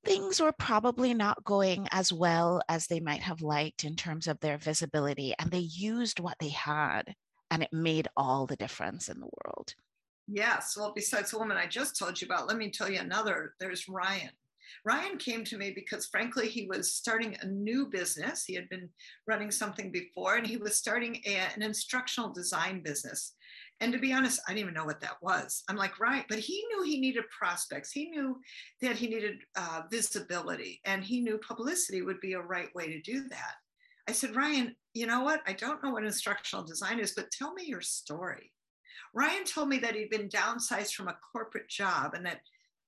things 0.04 0.40
were 0.40 0.52
probably 0.52 1.14
not 1.14 1.42
going 1.44 1.88
as 1.90 2.12
well 2.12 2.60
as 2.68 2.86
they 2.86 3.00
might 3.00 3.22
have 3.22 3.40
liked 3.40 3.84
in 3.84 3.96
terms 3.96 4.26
of 4.26 4.38
their 4.40 4.58
visibility, 4.58 5.34
and 5.38 5.50
they 5.50 5.58
used 5.58 6.20
what 6.20 6.36
they 6.38 6.50
had 6.50 7.14
and 7.50 7.62
it 7.62 7.72
made 7.72 8.08
all 8.16 8.46
the 8.46 8.56
difference 8.56 9.08
in 9.08 9.20
the 9.20 9.28
world. 9.44 9.74
Yes. 10.26 10.76
Well, 10.76 10.92
besides 10.94 11.30
the 11.30 11.38
woman 11.38 11.56
I 11.56 11.66
just 11.66 11.98
told 11.98 12.20
you 12.20 12.26
about, 12.26 12.48
let 12.48 12.56
me 12.56 12.70
tell 12.70 12.90
you 12.90 13.00
another. 13.00 13.54
There's 13.60 13.88
Ryan. 13.88 14.30
Ryan 14.84 15.18
came 15.18 15.44
to 15.44 15.58
me 15.58 15.72
because, 15.74 16.06
frankly, 16.06 16.48
he 16.48 16.66
was 16.66 16.94
starting 16.94 17.36
a 17.40 17.46
new 17.46 17.86
business. 17.86 18.44
He 18.44 18.54
had 18.54 18.68
been 18.68 18.88
running 19.26 19.50
something 19.50 19.90
before, 19.90 20.36
and 20.36 20.46
he 20.46 20.56
was 20.56 20.76
starting 20.76 21.20
a, 21.26 21.36
an 21.54 21.62
instructional 21.62 22.32
design 22.32 22.82
business. 22.82 23.34
And 23.80 23.92
to 23.92 23.98
be 23.98 24.12
honest, 24.12 24.40
I 24.46 24.52
didn't 24.52 24.62
even 24.62 24.74
know 24.74 24.84
what 24.84 25.00
that 25.00 25.22
was. 25.22 25.64
I'm 25.68 25.76
like, 25.76 26.00
right. 26.00 26.24
But 26.28 26.38
he 26.38 26.64
knew 26.68 26.82
he 26.82 27.00
needed 27.00 27.24
prospects. 27.36 27.92
He 27.92 28.08
knew 28.08 28.40
that 28.80 28.96
he 28.96 29.08
needed 29.08 29.38
uh, 29.56 29.82
visibility, 29.90 30.80
and 30.84 31.04
he 31.04 31.20
knew 31.20 31.38
publicity 31.38 32.02
would 32.02 32.20
be 32.20 32.32
a 32.32 32.40
right 32.40 32.74
way 32.74 32.88
to 32.88 33.00
do 33.00 33.28
that. 33.28 33.54
I 34.08 34.12
said, 34.12 34.36
Ryan, 34.36 34.74
you 34.94 35.06
know 35.06 35.22
what? 35.22 35.42
I 35.46 35.52
don't 35.52 35.82
know 35.82 35.90
what 35.90 36.04
instructional 36.04 36.64
design 36.64 37.00
is, 37.00 37.12
but 37.12 37.30
tell 37.30 37.52
me 37.52 37.64
your 37.66 37.80
story. 37.80 38.52
Ryan 39.12 39.44
told 39.44 39.68
me 39.68 39.78
that 39.78 39.94
he'd 39.94 40.10
been 40.10 40.28
downsized 40.28 40.94
from 40.94 41.08
a 41.08 41.16
corporate 41.32 41.68
job 41.68 42.14
and 42.14 42.24
that, 42.26 42.40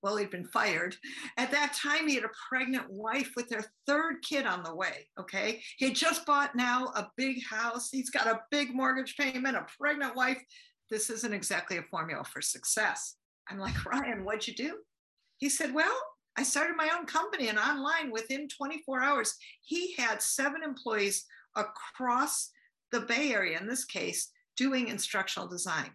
well, 0.03 0.17
he'd 0.17 0.31
been 0.31 0.47
fired. 0.47 0.97
At 1.37 1.51
that 1.51 1.73
time, 1.73 2.07
he 2.09 2.15
had 2.15 2.25
a 2.25 2.31
pregnant 2.49 2.89
wife 2.89 3.31
with 3.37 3.49
their 3.49 3.65
third 3.87 4.23
kid 4.23 4.47
on 4.47 4.63
the 4.63 4.75
way. 4.75 5.09
Okay. 5.19 5.63
He 5.79 5.87
had 5.87 5.95
just 5.95 6.25
bought 6.25 6.55
now 6.55 6.87
a 6.95 7.11
big 7.17 7.45
house. 7.45 7.91
He's 7.91 8.11
got 8.11 8.27
a 8.27 8.41
big 8.51 8.75
mortgage 8.75 9.17
payment, 9.17 9.57
a 9.57 9.67
pregnant 9.79 10.15
wife. 10.15 10.43
This 10.91 11.11
isn't 11.11 11.35
exactly 11.35 11.79
a 11.79 11.83
formula 11.83 12.25
for 12.25 12.41
success. 12.41 13.17
I'm 13.49 13.59
like, 13.59 13.85
Ryan, 13.85 14.25
what'd 14.25 14.47
you 14.47 14.55
do? 14.55 14.79
He 15.39 15.49
said, 15.49 15.75
Well, 15.75 15.97
I 16.39 16.43
started 16.43 16.77
my 16.77 16.91
own 16.97 17.07
company 17.07 17.49
and 17.49 17.59
online 17.59 18.11
within 18.11 18.49
24 18.49 19.03
hours, 19.03 19.35
he 19.63 19.95
had 19.95 20.21
seven 20.21 20.63
employees 20.63 21.25
across 21.57 22.51
the 22.93 23.01
Bay 23.01 23.33
Area, 23.33 23.59
in 23.59 23.67
this 23.67 23.85
case, 23.85 24.31
doing 24.57 24.89
instructional 24.89 25.49
design. 25.49 25.91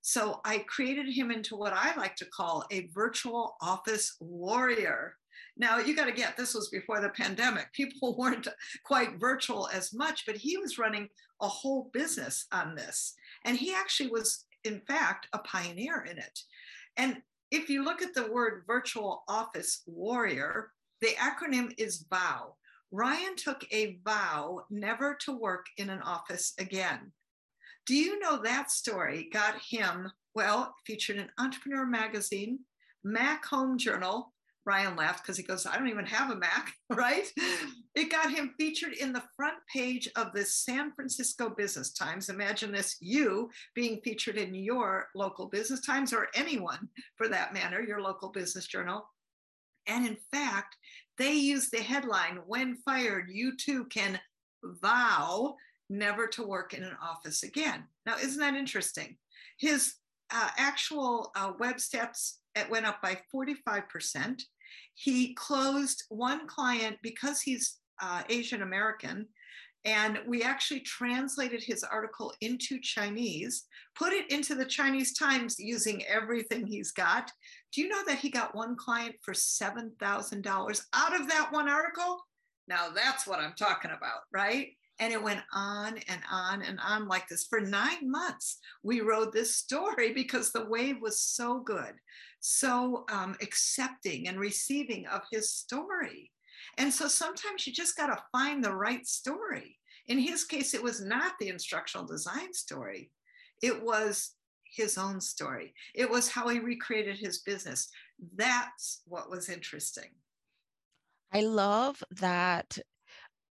So 0.00 0.40
I 0.44 0.58
created 0.68 1.12
him 1.12 1.30
into 1.30 1.56
what 1.56 1.72
I 1.72 1.94
like 1.96 2.16
to 2.16 2.26
call 2.26 2.64
a 2.70 2.88
virtual 2.94 3.56
office 3.60 4.16
warrior. 4.20 5.14
Now, 5.56 5.78
you 5.78 5.96
got 5.96 6.06
to 6.06 6.12
get 6.12 6.36
this 6.36 6.54
was 6.54 6.68
before 6.68 7.00
the 7.00 7.10
pandemic. 7.10 7.72
People 7.72 8.16
weren't 8.18 8.46
quite 8.84 9.18
virtual 9.18 9.68
as 9.72 9.92
much, 9.92 10.24
but 10.26 10.36
he 10.36 10.56
was 10.56 10.78
running 10.78 11.08
a 11.42 11.48
whole 11.48 11.90
business 11.92 12.46
on 12.52 12.74
this. 12.74 13.14
And 13.44 13.56
he 13.56 13.74
actually 13.74 14.10
was, 14.10 14.46
in 14.64 14.80
fact, 14.86 15.28
a 15.32 15.38
pioneer 15.38 16.06
in 16.08 16.18
it. 16.18 16.40
And 16.96 17.18
if 17.50 17.68
you 17.68 17.84
look 17.84 18.02
at 18.02 18.14
the 18.14 18.30
word 18.30 18.64
virtual 18.66 19.24
office 19.28 19.82
warrior, 19.86 20.70
the 21.00 21.14
acronym 21.18 21.72
is 21.78 22.04
VOW. 22.10 22.54
Ryan 22.90 23.36
took 23.36 23.66
a 23.70 23.98
vow 24.04 24.64
never 24.70 25.16
to 25.24 25.32
work 25.32 25.66
in 25.76 25.90
an 25.90 26.00
office 26.02 26.54
again. 26.58 27.12
Do 27.86 27.94
you 27.94 28.18
know 28.18 28.42
that 28.42 28.70
story 28.70 29.28
got 29.32 29.54
him, 29.70 30.10
well, 30.34 30.74
featured 30.86 31.16
in 31.16 31.28
Entrepreneur 31.38 31.86
Magazine, 31.86 32.60
Mac 33.04 33.44
Home 33.46 33.78
Journal, 33.78 34.32
Ryan 34.68 34.96
laughed 34.96 35.22
because 35.22 35.38
he 35.38 35.42
goes, 35.42 35.64
I 35.64 35.78
don't 35.78 35.88
even 35.88 36.04
have 36.04 36.30
a 36.30 36.36
Mac, 36.36 36.74
right? 36.90 37.26
It 37.94 38.10
got 38.10 38.30
him 38.30 38.54
featured 38.58 38.92
in 38.92 39.14
the 39.14 39.22
front 39.34 39.56
page 39.72 40.10
of 40.14 40.32
the 40.34 40.44
San 40.44 40.92
Francisco 40.92 41.48
Business 41.48 41.90
Times. 41.90 42.28
Imagine 42.28 42.70
this 42.70 42.98
you 43.00 43.48
being 43.74 44.02
featured 44.04 44.36
in 44.36 44.54
your 44.54 45.08
local 45.14 45.46
business 45.46 45.80
times 45.80 46.12
or 46.12 46.28
anyone 46.34 46.88
for 47.16 47.28
that 47.28 47.54
matter, 47.54 47.82
your 47.82 48.02
local 48.02 48.28
business 48.28 48.66
journal. 48.66 49.08
And 49.86 50.06
in 50.06 50.18
fact, 50.30 50.76
they 51.18 51.32
use 51.32 51.70
the 51.70 51.82
headline, 51.82 52.40
When 52.46 52.76
fired, 52.76 53.28
you 53.30 53.56
too 53.56 53.84
can 53.86 54.18
vow 54.62 55.56
never 55.90 56.26
to 56.28 56.46
work 56.46 56.74
in 56.74 56.82
an 56.84 56.96
office 57.02 57.42
again. 57.42 57.84
Now, 58.06 58.16
isn't 58.16 58.40
that 58.40 58.54
interesting? 58.54 59.16
His 59.58 59.94
uh, 60.30 60.50
actual 60.58 61.30
uh, 61.34 61.52
web 61.58 61.76
it 62.54 62.70
went 62.70 62.86
up 62.86 63.00
by 63.02 63.18
45%. 63.34 64.42
He 64.94 65.34
closed 65.34 66.04
one 66.08 66.46
client 66.46 66.96
because 67.02 67.40
he's 67.40 67.78
uh, 68.02 68.22
Asian 68.28 68.62
American. 68.62 69.26
And 69.84 70.18
we 70.26 70.42
actually 70.42 70.80
translated 70.80 71.62
his 71.62 71.84
article 71.84 72.34
into 72.40 72.80
Chinese, 72.80 73.64
put 73.96 74.12
it 74.12 74.30
into 74.30 74.54
the 74.54 74.66
Chinese 74.66 75.14
Times 75.14 75.58
using 75.58 76.04
everything 76.06 76.66
he's 76.66 76.90
got. 76.90 77.30
Do 77.72 77.82
you 77.82 77.88
know 77.88 78.02
that 78.06 78.18
he 78.18 78.30
got 78.30 78.54
one 78.54 78.76
client 78.76 79.16
for 79.22 79.34
$7,000 79.34 80.82
out 80.94 81.20
of 81.20 81.28
that 81.28 81.48
one 81.52 81.68
article? 81.68 82.18
Now 82.66 82.88
that's 82.94 83.26
what 83.26 83.40
I'm 83.40 83.54
talking 83.58 83.90
about, 83.90 84.20
right? 84.32 84.68
And 85.00 85.12
it 85.12 85.22
went 85.22 85.42
on 85.52 85.98
and 86.08 86.20
on 86.30 86.62
and 86.62 86.78
on 86.84 87.06
like 87.06 87.28
this 87.28 87.46
for 87.48 87.60
nine 87.60 88.10
months. 88.10 88.58
We 88.82 89.00
wrote 89.00 89.32
this 89.32 89.56
story 89.56 90.12
because 90.14 90.52
the 90.52 90.66
wave 90.66 90.96
was 91.00 91.20
so 91.20 91.60
good, 91.60 91.94
so 92.40 93.04
um, 93.10 93.36
accepting 93.40 94.28
and 94.28 94.38
receiving 94.38 95.06
of 95.06 95.22
his 95.30 95.52
story. 95.52 96.30
And 96.76 96.92
so 96.92 97.08
sometimes 97.08 97.66
you 97.66 97.72
just 97.72 97.96
got 97.96 98.08
to 98.08 98.22
find 98.32 98.62
the 98.62 98.74
right 98.74 99.06
story. 99.06 99.78
In 100.06 100.18
his 100.18 100.44
case, 100.44 100.74
it 100.74 100.82
was 100.82 101.04
not 101.04 101.32
the 101.38 101.48
instructional 101.48 102.06
design 102.06 102.52
story, 102.52 103.10
it 103.62 103.82
was 103.82 104.34
his 104.78 104.96
own 104.96 105.20
story. 105.20 105.74
It 105.94 106.08
was 106.08 106.28
how 106.28 106.48
he 106.48 106.58
recreated 106.58 107.18
his 107.18 107.38
business. 107.40 107.88
That's 108.34 109.02
what 109.06 109.30
was 109.30 109.50
interesting. 109.50 110.10
I 111.32 111.40
love 111.42 112.02
that 112.10 112.78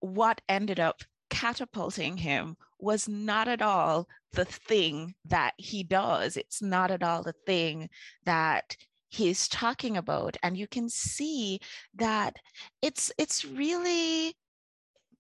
what 0.02 0.42
ended 0.50 0.80
up 0.80 1.02
catapulting 1.30 2.18
him 2.18 2.58
was 2.80 3.08
not 3.08 3.48
at 3.48 3.62
all 3.62 4.08
the 4.34 4.44
thing 4.44 5.14
that 5.26 5.54
he 5.58 5.84
does. 5.84 6.36
It's 6.36 6.62
not 6.62 6.92
at 6.92 7.04
all 7.04 7.24
the 7.24 7.36
thing 7.46 7.90
that 8.26 8.76
he's 9.12 9.48
talking 9.50 9.98
about 9.98 10.38
and 10.42 10.58
you 10.58 10.68
can 10.68 10.88
see 10.88 11.60
that 11.96 12.38
it's 12.82 13.12
it's 13.18 13.44
really 13.44 14.34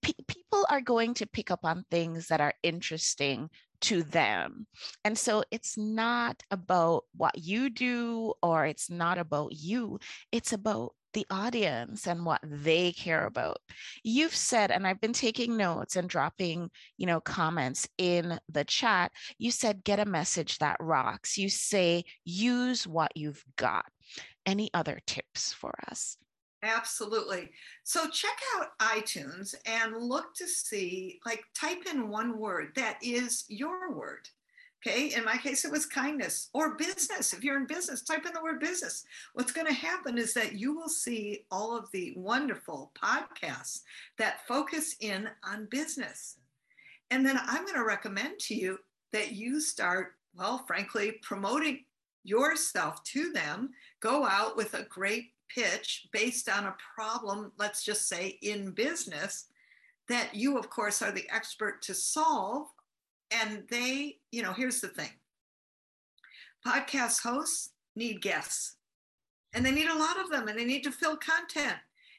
pe- 0.01 0.13
people 0.27 0.65
are 0.70 0.79
going 0.79 1.13
to 1.13 1.27
pick 1.27 1.51
up 1.51 1.65
on 1.65 1.84
things 1.91 2.27
that 2.27 2.39
are 2.39 2.53
interesting 2.63 3.50
to 3.81 4.03
them. 4.03 4.67
And 5.03 5.17
so 5.17 5.43
it's 5.51 5.77
not 5.77 6.43
about 6.51 7.03
what 7.15 7.38
you 7.38 7.69
do 7.69 8.33
or 8.41 8.65
it's 8.65 8.89
not 8.89 9.17
about 9.17 9.53
you, 9.53 10.00
it's 10.31 10.53
about 10.53 10.93
the 11.13 11.25
audience 11.29 12.07
and 12.07 12.25
what 12.25 12.41
they 12.43 12.91
care 12.93 13.25
about. 13.25 13.57
You've 14.03 14.35
said, 14.35 14.71
and 14.71 14.88
I've 14.88 15.01
been 15.01 15.13
taking 15.13 15.57
notes 15.57 15.95
and 15.95 16.07
dropping, 16.07 16.69
you 16.97 17.05
know, 17.05 17.19
comments 17.19 17.88
in 17.97 18.39
the 18.50 18.63
chat. 18.63 19.11
You 19.38 19.51
said, 19.51 19.83
get 19.83 20.00
a 20.00 20.05
message 20.05 20.57
that 20.59 20.77
rocks. 20.79 21.38
You 21.38 21.50
say, 21.50 22.05
use 22.23 22.88
what 22.88 23.11
you've 23.15 23.43
got. 23.57 23.85
Any 24.45 24.69
other 24.73 25.00
tips 25.05 25.53
for 25.53 25.73
us? 25.89 26.17
Absolutely. 26.63 27.49
So 27.83 28.07
check 28.09 28.37
out 28.55 28.77
iTunes 28.79 29.55
and 29.65 29.97
look 29.97 30.35
to 30.35 30.47
see, 30.47 31.19
like, 31.25 31.43
type 31.55 31.83
in 31.91 32.09
one 32.09 32.37
word 32.37 32.73
that 32.75 32.99
is 33.01 33.45
your 33.47 33.91
word. 33.93 34.29
Okay. 34.85 35.13
In 35.15 35.23
my 35.23 35.37
case, 35.37 35.63
it 35.63 35.71
was 35.71 35.85
kindness 35.85 36.49
or 36.53 36.75
business. 36.75 37.33
If 37.33 37.43
you're 37.43 37.57
in 37.57 37.67
business, 37.67 38.01
type 38.01 38.25
in 38.25 38.33
the 38.33 38.41
word 38.41 38.59
business. 38.59 39.05
What's 39.33 39.51
going 39.51 39.67
to 39.67 39.73
happen 39.73 40.17
is 40.17 40.33
that 40.33 40.53
you 40.53 40.75
will 40.75 40.89
see 40.89 41.45
all 41.51 41.77
of 41.77 41.91
the 41.91 42.13
wonderful 42.15 42.91
podcasts 42.99 43.81
that 44.17 44.47
focus 44.47 44.95
in 44.99 45.29
on 45.43 45.67
business. 45.69 46.37
And 47.11 47.23
then 47.25 47.39
I'm 47.43 47.63
going 47.63 47.77
to 47.77 47.85
recommend 47.85 48.39
to 48.39 48.55
you 48.55 48.79
that 49.13 49.33
you 49.33 49.59
start, 49.59 50.13
well, 50.35 50.63
frankly, 50.65 51.19
promoting 51.21 51.85
yourself 52.23 53.03
to 53.03 53.31
them. 53.33 53.69
Go 53.99 54.25
out 54.25 54.57
with 54.57 54.73
a 54.73 54.83
great 54.83 55.30
pitch 55.53 56.08
based 56.12 56.50
on 56.50 56.65
a 56.65 56.75
problem, 56.96 57.51
let's 57.58 57.84
just 57.84 58.08
say 58.08 58.39
in 58.41 58.72
business, 58.72 59.46
that 60.10 60.34
you, 60.34 60.58
of 60.58 60.70
course, 60.70 61.01
are 61.01 61.12
the 61.12 61.27
expert 61.34 61.81
to 61.84 61.93
solve 61.93 62.67
and 63.31 63.63
they, 63.70 64.17
you 64.31 64.43
know, 64.43 64.53
here's 64.53 64.81
the 64.81 64.88
thing 64.88 65.10
podcast 66.65 67.22
hosts 67.24 67.72
need 67.96 68.22
guests, 68.22 68.75
and 69.53 69.65
they 69.65 69.72
need 69.72 69.88
a 69.88 69.98
lot 69.98 70.20
of 70.20 70.29
them, 70.29 70.48
and 70.48 70.58
they 70.58 70.65
need 70.65 70.84
to 70.84 70.91
fill 70.91 71.17
content. 71.17 71.77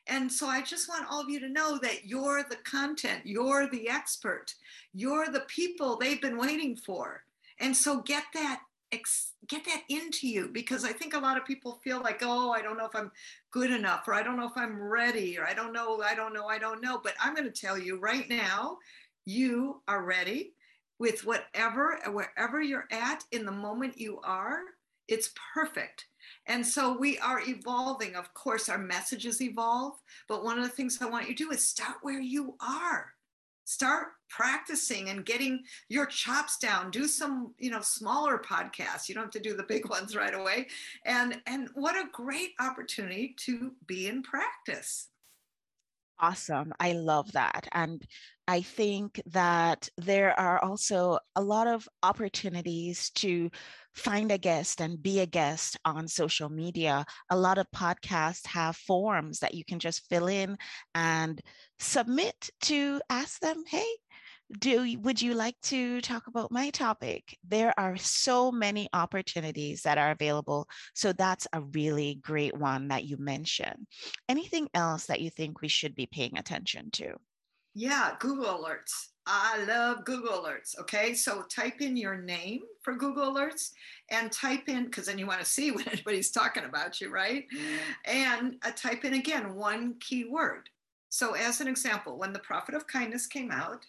And 0.09 0.31
so 0.31 0.49
I 0.49 0.63
just 0.63 0.89
want 0.89 1.07
all 1.09 1.21
of 1.21 1.31
you 1.31 1.39
to 1.41 1.49
know 1.49 1.79
that 1.79 2.07
you're 2.07 2.45
the 2.51 2.57
content, 2.65 3.21
you're 3.25 3.71
the 3.71 3.89
expert, 3.89 4.53
you're 4.93 5.29
the 5.29 5.45
people 5.47 5.97
they've 5.97 6.21
been 6.21 6.37
waiting 6.37 6.77
for. 6.77 7.23
And 7.61 7.77
so 7.77 8.01
get 8.03 8.25
that 8.35 8.63
get 9.49 9.65
that 9.65 9.83
into 9.89 10.29
you 10.29 10.49
because 10.53 10.85
I 10.85 10.93
think 10.93 11.15
a 11.15 11.19
lot 11.19 11.37
of 11.37 11.45
people 11.45 11.81
feel 11.83 12.01
like, 12.01 12.21
oh, 12.23 12.51
I 12.51 12.63
don't 12.63 12.77
know 12.77 12.87
if 12.87 12.95
I'm 12.95 13.11
good 13.51 13.71
enough, 13.71 14.07
or 14.07 14.15
I 14.15 14.23
don't 14.23 14.37
know 14.37 14.47
if 14.47 14.57
I'm 14.57 14.81
ready, 14.81 15.39
or 15.39 15.47
I 15.47 15.55
don't 15.55 15.73
know, 15.73 16.01
I 16.01 16.15
don't 16.15 16.35
know, 16.35 16.47
I 16.47 16.59
don't 16.59 16.83
know. 16.83 17.01
But 17.03 17.15
I'm 17.21 17.35
going 17.35 17.51
to 17.51 17.61
tell 17.61 17.79
you 17.79 17.99
right 17.99 18.29
now, 18.29 18.79
you 19.25 19.83
are 19.89 20.05
ready 20.05 20.55
with 20.99 21.25
whatever, 21.25 21.99
wherever 22.09 22.61
you're 22.61 22.89
at 22.91 23.25
in 23.33 23.45
the 23.45 23.53
moment 23.53 23.99
you 23.99 24.21
are, 24.23 24.61
it's 25.09 25.33
perfect. 25.53 26.07
And 26.47 26.65
so 26.65 26.97
we 26.97 27.19
are 27.19 27.41
evolving. 27.47 28.15
Of 28.15 28.33
course, 28.35 28.69
our 28.69 28.79
messages 28.79 29.41
evolve, 29.41 29.95
but 30.29 30.45
one 30.45 30.59
of 30.59 30.65
the 30.65 30.71
things 30.71 30.99
I 31.01 31.07
want 31.07 31.29
you 31.29 31.35
to 31.35 31.45
do 31.45 31.51
is 31.51 31.67
start 31.67 31.97
where 32.03 32.21
you 32.21 32.55
are. 32.61 33.13
Start 33.65 34.09
practicing 34.29 35.11
and 35.11 35.25
getting 35.25 35.63
your 35.89 36.07
chops 36.07 36.59
down. 36.59 36.91
Do 36.91 37.07
some, 37.07 37.55
you 37.59 37.71
know, 37.71 37.81
smaller 37.81 38.39
podcasts. 38.39 39.09
You 39.09 39.15
don't 39.15 39.25
have 39.25 39.33
to 39.33 39.41
do 39.41 39.55
the 39.55 39.63
big 39.65 39.89
ones 39.91 40.17
right 40.17 40.35
away. 40.35 40.69
And 41.05 41.41
and 41.47 41.69
what 41.75 41.97
a 41.97 42.09
great 42.13 42.53
opportunity 42.61 43.35
to 43.41 43.73
be 43.87 44.09
in 44.09 44.23
practice. 44.23 45.09
Awesome. 46.23 46.73
I 46.79 46.93
love 46.93 47.33
that. 47.33 47.67
And 47.73 48.01
I 48.47 48.63
think 48.63 49.21
that 49.27 49.89
there 49.97 50.39
are 50.39 50.63
also 50.63 51.19
a 51.35 51.43
lot 51.43 51.67
of 51.67 51.89
opportunities 52.03 53.11
to 53.17 53.51
find 53.93 54.31
a 54.31 54.39
guest 54.39 54.81
and 54.81 55.03
be 55.03 55.19
a 55.21 55.27
guest 55.27 55.77
on 55.85 56.07
social 56.07 56.49
media. 56.49 57.05
A 57.31 57.37
lot 57.37 57.59
of 57.59 57.67
podcasts 57.75 58.47
have 58.47 58.77
forms 58.77 59.41
that 59.41 59.55
you 59.55 59.65
can 59.65 59.81
just 59.81 60.09
fill 60.09 60.29
in 60.29 60.59
and 60.95 61.41
submit 61.81 62.51
to 62.63 63.01
ask 63.11 63.41
them, 63.41 63.65
hey, 63.67 63.87
do 64.59 64.99
would 65.01 65.21
you 65.21 65.35
like 65.35 65.57
to 65.63 66.01
talk 66.01 66.27
about 66.27 66.53
my 66.53 66.71
topic? 66.71 67.39
There 67.47 67.73
are 67.79 67.97
so 67.97 68.53
many 68.53 68.89
opportunities 68.93 69.83
that 69.83 69.99
are 69.99 70.11
available 70.11 70.69
so 70.95 71.13
that's 71.13 71.47
a 71.53 71.61
really 71.61 72.19
great 72.23 72.57
one 72.57 72.89
that 72.89 73.05
you 73.05 73.17
mentioned. 73.19 73.87
Anything 74.29 74.69
else 74.75 75.07
that 75.07 75.21
you 75.21 75.31
think 75.31 75.61
we 75.61 75.69
should 75.69 75.95
be 75.95 76.07
paying 76.07 76.39
attention 76.39 76.91
to? 76.93 77.15
Yeah 77.75 78.13
google 78.19 78.63
alerts. 78.63 79.09
I 79.27 79.65
love 79.65 80.05
google 80.05 80.43
alerts 80.43 80.79
okay? 80.81 81.15
So 81.15 81.43
type 81.43 81.81
in 81.81 81.97
your 81.97 82.21
name 82.21 82.61
for 82.83 82.95
google 82.95 83.35
alerts 83.35 83.71
and 84.11 84.31
type 84.31 84.69
in 84.69 84.85
because 84.85 85.07
then 85.07 85.19
you 85.19 85.27
want 85.27 85.41
to 85.41 85.47
see 85.47 85.71
when 85.73 85.89
anybody's 85.89 86.31
talking 86.31 86.65
about 86.65 87.01
you 87.01 87.11
right? 87.11 87.47
And 88.05 88.57
uh, 88.65 88.73
type 88.77 89.05
in 89.05 89.15
again 89.15 89.55
one 89.55 89.95
keyword. 90.01 90.69
So 91.09 91.35
as 91.35 91.61
an 91.61 91.69
example 91.69 92.19
when 92.19 92.33
the 92.33 92.39
Profit 92.39 92.75
of 92.75 92.87
Kindness 92.87 93.27
came 93.27 93.51
out 93.51 93.87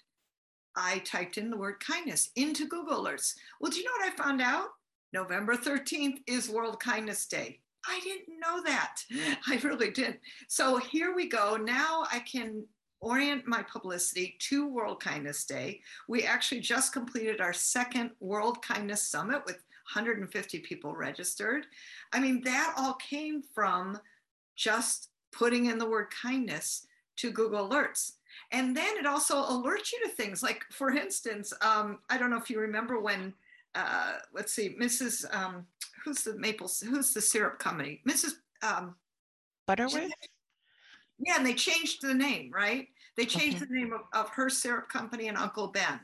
I 0.75 0.99
typed 0.99 1.37
in 1.37 1.49
the 1.49 1.57
word 1.57 1.79
kindness 1.79 2.31
into 2.35 2.67
Google 2.67 3.03
Alerts. 3.03 3.35
Well, 3.59 3.71
do 3.71 3.77
you 3.79 3.85
know 3.85 3.91
what 3.97 4.11
I 4.11 4.23
found 4.23 4.41
out? 4.41 4.69
November 5.11 5.55
13th 5.55 6.21
is 6.27 6.49
World 6.49 6.79
Kindness 6.79 7.27
Day. 7.27 7.59
I 7.87 7.99
didn't 8.03 8.39
know 8.39 8.63
that. 8.63 8.97
I 9.47 9.59
really 9.63 9.91
did. 9.91 10.19
So 10.47 10.77
here 10.77 11.15
we 11.15 11.27
go. 11.27 11.57
Now 11.57 12.05
I 12.11 12.19
can 12.19 12.65
orient 12.99 13.45
my 13.45 13.61
publicity 13.63 14.37
to 14.39 14.67
World 14.67 15.01
Kindness 15.01 15.45
Day. 15.45 15.81
We 16.07 16.23
actually 16.23 16.61
just 16.61 16.93
completed 16.93 17.41
our 17.41 17.53
second 17.53 18.11
World 18.19 18.61
Kindness 18.61 19.03
Summit 19.03 19.43
with 19.45 19.57
150 19.93 20.59
people 20.59 20.95
registered. 20.95 21.65
I 22.13 22.19
mean, 22.19 22.41
that 22.45 22.73
all 22.77 22.93
came 22.93 23.43
from 23.53 23.99
just 24.55 25.09
putting 25.31 25.65
in 25.65 25.77
the 25.77 25.89
word 25.89 26.07
kindness 26.09 26.87
to 27.17 27.31
Google 27.31 27.67
Alerts. 27.69 28.13
And 28.53 28.77
then 28.77 28.97
it 28.97 29.07
also 29.07 29.35
alerts 29.43 29.91
you 29.91 29.99
to 30.03 30.09
things 30.09 30.43
like, 30.43 30.63
for 30.71 30.91
instance, 30.91 31.51
um, 31.61 31.99
I 32.09 32.19
don't 32.19 32.29
know 32.29 32.37
if 32.37 32.51
you 32.51 32.59
remember 32.59 32.99
when, 32.99 33.33
uh, 33.73 34.13
let's 34.31 34.53
see, 34.53 34.75
Mrs. 34.79 35.25
Um, 35.35 35.65
who's 36.05 36.23
the 36.23 36.35
maple, 36.37 36.69
who's 36.87 37.13
the 37.13 37.21
syrup 37.21 37.57
company? 37.57 38.01
Mrs. 38.07 38.33
Um, 38.61 38.95
Butterworth? 39.65 40.11
Yeah, 41.17 41.37
and 41.37 41.45
they 41.45 41.55
changed 41.55 42.03
the 42.03 42.13
name, 42.13 42.51
right? 42.53 42.87
They 43.17 43.25
changed 43.25 43.57
okay. 43.57 43.65
the 43.65 43.73
name 43.73 43.91
of, 43.91 44.01
of 44.13 44.29
her 44.29 44.49
syrup 44.49 44.87
company 44.87 45.29
and 45.29 45.37
Uncle 45.37 45.67
Ben, 45.67 45.99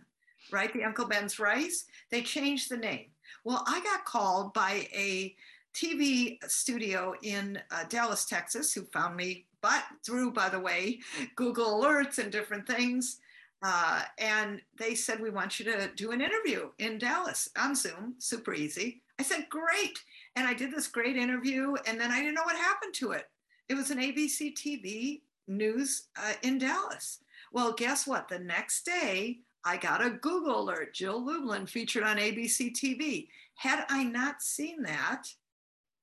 right? 0.52 0.74
The 0.74 0.84
Uncle 0.84 1.06
Ben's 1.06 1.40
Rice. 1.40 1.86
They 2.10 2.24
changed 2.24 2.72
the 2.72 2.78
name. 2.78 3.08
Well, 3.44 3.64
I 3.68 3.80
got 3.82 4.06
called 4.06 4.54
by 4.54 4.88
a 4.94 5.36
TV 5.74 6.38
studio 6.50 7.14
in 7.24 7.60
uh, 7.72 7.84
Dallas, 7.90 8.26
Texas, 8.26 8.74
who 8.74 8.84
found 8.86 9.16
me 9.16 9.46
but 9.62 9.84
through, 10.06 10.32
by 10.32 10.50
the 10.50 10.60
way, 10.60 11.00
Google 11.36 11.82
Alerts 11.82 12.18
and 12.18 12.32
different 12.32 12.66
things. 12.66 13.20
Uh, 13.62 14.04
and 14.18 14.62
they 14.78 14.96
said, 14.96 15.20
We 15.20 15.30
want 15.30 15.60
you 15.60 15.66
to 15.66 15.90
do 15.96 16.12
an 16.12 16.22
interview 16.22 16.70
in 16.80 16.98
Dallas 16.98 17.50
on 17.58 17.76
Zoom, 17.76 18.16
super 18.18 18.54
easy. 18.54 19.02
I 19.20 19.24
said, 19.24 19.48
Great. 19.50 20.00
And 20.36 20.48
I 20.48 20.54
did 20.54 20.72
this 20.72 20.88
great 20.88 21.18
interview, 21.18 21.76
and 21.86 22.00
then 22.00 22.12
I 22.12 22.20
didn't 22.20 22.36
know 22.36 22.44
what 22.44 22.56
happened 22.56 22.94
to 22.96 23.12
it. 23.12 23.26
It 23.68 23.76
was 23.76 23.92
an 23.92 24.00
ABC 24.00 24.54
TV 24.54 25.22
news 25.48 26.08
uh, 26.18 26.34
in 26.44 26.58
Dallas. 26.58 27.20
Well, 27.52 27.74
guess 27.74 28.08
what? 28.08 28.30
The 28.30 28.40
next 28.40 28.86
day, 28.86 29.40
I 29.66 29.78
got 29.78 30.06
a 30.06 30.12
Google 30.12 30.62
alert, 30.62 30.94
Jill 30.94 31.26
Lublin 31.26 31.66
featured 31.66 32.04
on 32.04 32.18
ABC 32.18 32.72
TV. 32.72 33.28
Had 33.56 33.86
I 33.90 34.04
not 34.04 34.42
seen 34.42 34.84
that, 34.84 35.24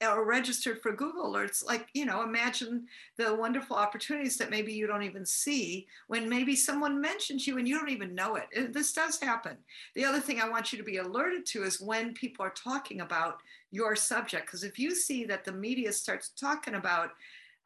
or 0.03 0.25
registered 0.25 0.83
for 0.83 0.93
Google 0.93 1.33
alerts, 1.33 1.65
like, 1.65 1.89
you 1.95 2.05
know, 2.05 2.23
imagine 2.23 2.87
the 3.17 3.35
wonderful 3.35 3.77
opportunities 3.77 4.37
that 4.37 4.51
maybe 4.51 4.73
you 4.73 4.87
don't 4.87 5.03
even 5.03 5.25
see 5.25 5.87
when 6.09 6.29
maybe 6.29 6.55
someone 6.55 7.01
mentions 7.01 7.47
you 7.47 7.57
and 7.57 7.67
you 7.67 7.79
don't 7.79 7.91
even 7.91 8.15
know 8.15 8.37
it. 8.37 8.75
This 8.75 8.93
does 8.93 9.19
happen. 9.19 9.57
The 9.95 10.05
other 10.05 10.21
thing 10.21 10.41
I 10.41 10.49
want 10.49 10.73
you 10.73 10.79
to 10.79 10.85
be 10.85 10.99
alerted 10.99 11.47
to 11.47 11.65
is 11.65 11.81
when 11.81 12.13
people 12.13 12.45
are 12.45 12.51
talking 12.51 13.01
about 13.01 13.41
your 13.71 13.97
subject. 13.97 14.47
Because 14.47 14.65
if 14.65 14.79
you 14.79 14.95
see 14.95 15.25
that 15.25 15.45
the 15.45 15.53
media 15.53 15.93
starts 15.93 16.29
talking 16.29 16.75
about 16.75 17.11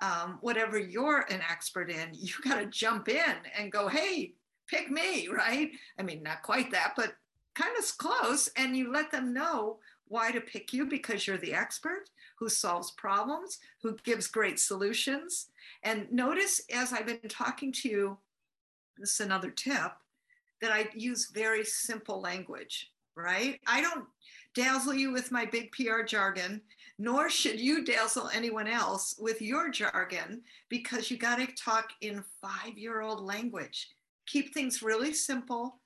um, 0.00 0.38
whatever 0.40 0.78
you're 0.78 1.26
an 1.30 1.40
expert 1.50 1.90
in, 1.90 2.10
you 2.12 2.32
got 2.44 2.60
to 2.60 2.66
jump 2.66 3.08
in 3.08 3.34
and 3.58 3.72
go, 3.72 3.88
hey, 3.88 4.34
pick 4.68 4.90
me, 4.90 5.28
right? 5.32 5.70
I 5.98 6.02
mean, 6.02 6.22
not 6.22 6.42
quite 6.42 6.70
that, 6.70 6.92
but 6.96 7.14
kind 7.54 7.76
of 7.76 7.98
close. 7.98 8.48
And 8.56 8.76
you 8.76 8.92
let 8.92 9.10
them 9.10 9.34
know 9.34 9.78
why 10.08 10.32
to 10.32 10.40
pick 10.40 10.72
you 10.72 10.86
because 10.86 11.26
you're 11.26 11.38
the 11.38 11.54
expert 11.54 12.10
who 12.40 12.48
solves 12.48 12.90
problems, 12.92 13.58
who 13.82 13.96
gives 14.02 14.26
great 14.26 14.58
solutions. 14.58 15.48
And 15.84 16.10
notice 16.10 16.62
as 16.74 16.92
I've 16.92 17.06
been 17.06 17.28
talking 17.28 17.70
to 17.72 17.88
you, 17.88 18.18
this 18.98 19.14
is 19.14 19.20
another 19.20 19.50
tip, 19.50 19.92
that 20.62 20.72
I 20.72 20.88
use 20.94 21.30
very 21.32 21.64
simple 21.64 22.20
language, 22.20 22.90
right? 23.14 23.60
I 23.66 23.82
don't 23.82 24.06
dazzle 24.54 24.94
you 24.94 25.12
with 25.12 25.30
my 25.30 25.44
big 25.44 25.70
PR 25.72 26.02
jargon, 26.02 26.62
nor 26.98 27.30
should 27.30 27.60
you 27.60 27.84
dazzle 27.84 28.30
anyone 28.34 28.66
else 28.66 29.14
with 29.18 29.40
your 29.42 29.70
jargon 29.70 30.42
because 30.68 31.10
you 31.10 31.18
got 31.18 31.38
to 31.38 31.46
talk 31.54 31.90
in 32.00 32.24
five 32.40 32.76
year 32.76 33.02
old 33.02 33.20
language. 33.22 33.90
Keep 34.26 34.54
things 34.54 34.82
really 34.82 35.12
simple 35.12 35.78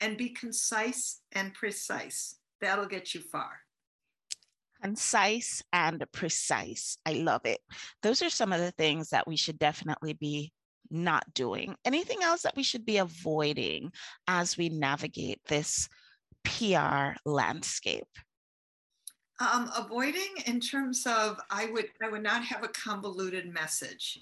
and 0.00 0.16
be 0.16 0.30
concise 0.30 1.20
and 1.32 1.52
precise. 1.54 2.36
That'll 2.60 2.86
get 2.86 3.14
you 3.14 3.20
far 3.20 3.60
concise 4.82 5.62
and 5.72 6.04
precise. 6.12 6.98
I 7.06 7.12
love 7.12 7.42
it. 7.44 7.60
Those 8.02 8.22
are 8.22 8.30
some 8.30 8.52
of 8.52 8.60
the 8.60 8.72
things 8.72 9.10
that 9.10 9.26
we 9.26 9.36
should 9.36 9.58
definitely 9.58 10.14
be 10.14 10.52
not 10.90 11.24
doing. 11.34 11.74
Anything 11.84 12.22
else 12.22 12.42
that 12.42 12.56
we 12.56 12.62
should 12.62 12.84
be 12.84 12.98
avoiding 12.98 13.92
as 14.26 14.56
we 14.56 14.68
navigate 14.68 15.40
this 15.46 15.88
PR 16.44 17.12
landscape? 17.24 18.08
Um, 19.40 19.70
avoiding 19.76 20.34
in 20.46 20.60
terms 20.60 21.06
of 21.06 21.38
I 21.50 21.66
would 21.66 21.86
I 22.02 22.08
would 22.08 22.22
not 22.22 22.42
have 22.44 22.64
a 22.64 22.68
convoluted 22.68 23.52
message. 23.52 24.18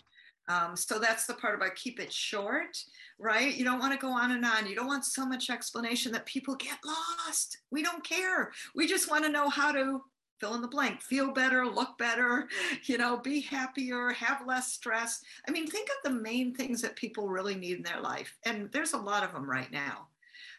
Um, 0.49 0.77
so 0.77 0.99
that's 0.99 1.27
the 1.27 1.35
part 1.35 1.57
about 1.57 1.75
keep 1.75 1.99
it 1.99 2.13
short, 2.13 2.77
right? 3.19 3.53
You 3.55 3.65
don't 3.65 3.81
want 3.81 3.93
to 3.93 3.99
go 3.99 4.13
on 4.13 4.31
and 4.31 4.45
on. 4.45 4.67
You 4.67 4.77
don't 4.77 4.87
want 4.87 5.05
so 5.05 5.27
much 5.27 5.51
explanation 5.51 6.13
that 6.13 6.27
people 6.27 6.55
get 6.55 6.79
lost. 6.85 7.59
We 7.71 7.83
don't 7.83 8.05
care. 8.05 8.53
We 8.75 8.87
just 8.87 9.11
want 9.11 9.25
to 9.25 9.31
know 9.31 9.49
how 9.49 9.73
to 9.73 10.03
fill 10.39 10.55
in 10.55 10.63
the 10.63 10.69
blank 10.69 11.01
feel 11.01 11.33
better 11.33 11.67
look 11.67 11.97
better 11.99 12.49
you 12.85 12.99
know 12.99 13.17
be 13.17 13.41
happier 13.41 14.11
have 14.11 14.47
less 14.47 14.73
stress. 14.73 15.23
I 15.49 15.51
mean 15.51 15.67
think 15.67 15.89
of 15.89 16.11
the 16.11 16.19
main 16.19 16.55
things 16.55 16.83
that 16.83 16.97
people 16.97 17.29
really 17.29 17.55
need 17.55 17.79
in 17.79 17.83
their 17.83 18.01
life 18.01 18.37
and 18.45 18.71
there's 18.73 18.93
a 18.93 18.99
lot 18.99 19.25
of 19.25 19.33
them 19.33 19.49
right 19.49 19.71
now. 19.71 20.09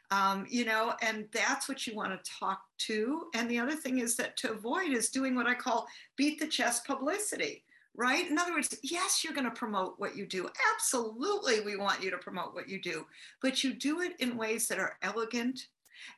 Um, 0.09 0.45
you 0.49 0.63
know 0.63 0.93
and 1.01 1.25
that's 1.33 1.67
what 1.67 1.85
you 1.85 1.93
want 1.93 2.11
to 2.11 2.31
talk 2.31 2.61
to 2.79 3.25
and 3.33 3.49
the 3.49 3.59
other 3.59 3.75
thing 3.75 3.99
is 3.99 4.15
that 4.15 4.37
to 4.37 4.51
avoid 4.51 4.91
is 4.91 5.09
doing 5.09 5.35
what 5.35 5.47
i 5.47 5.53
call 5.53 5.85
beat 6.15 6.39
the 6.39 6.47
chest 6.47 6.85
publicity 6.85 7.63
right? 7.99 8.29
In 8.29 8.37
other 8.37 8.53
words 8.53 8.77
yes 8.83 9.23
you're 9.23 9.33
going 9.33 9.49
to 9.49 9.51
promote 9.51 9.95
what 9.97 10.15
you 10.15 10.25
do. 10.25 10.49
Absolutely 10.73 11.59
we 11.61 11.75
want 11.75 12.01
you 12.01 12.09
to 12.11 12.17
promote 12.17 12.53
what 12.53 12.69
you 12.69 12.81
do 12.81 13.05
but 13.41 13.65
you 13.65 13.73
do 13.73 14.01
it 14.01 14.13
in 14.19 14.37
ways 14.37 14.69
that 14.69 14.79
are 14.79 14.97
elegant 15.01 15.67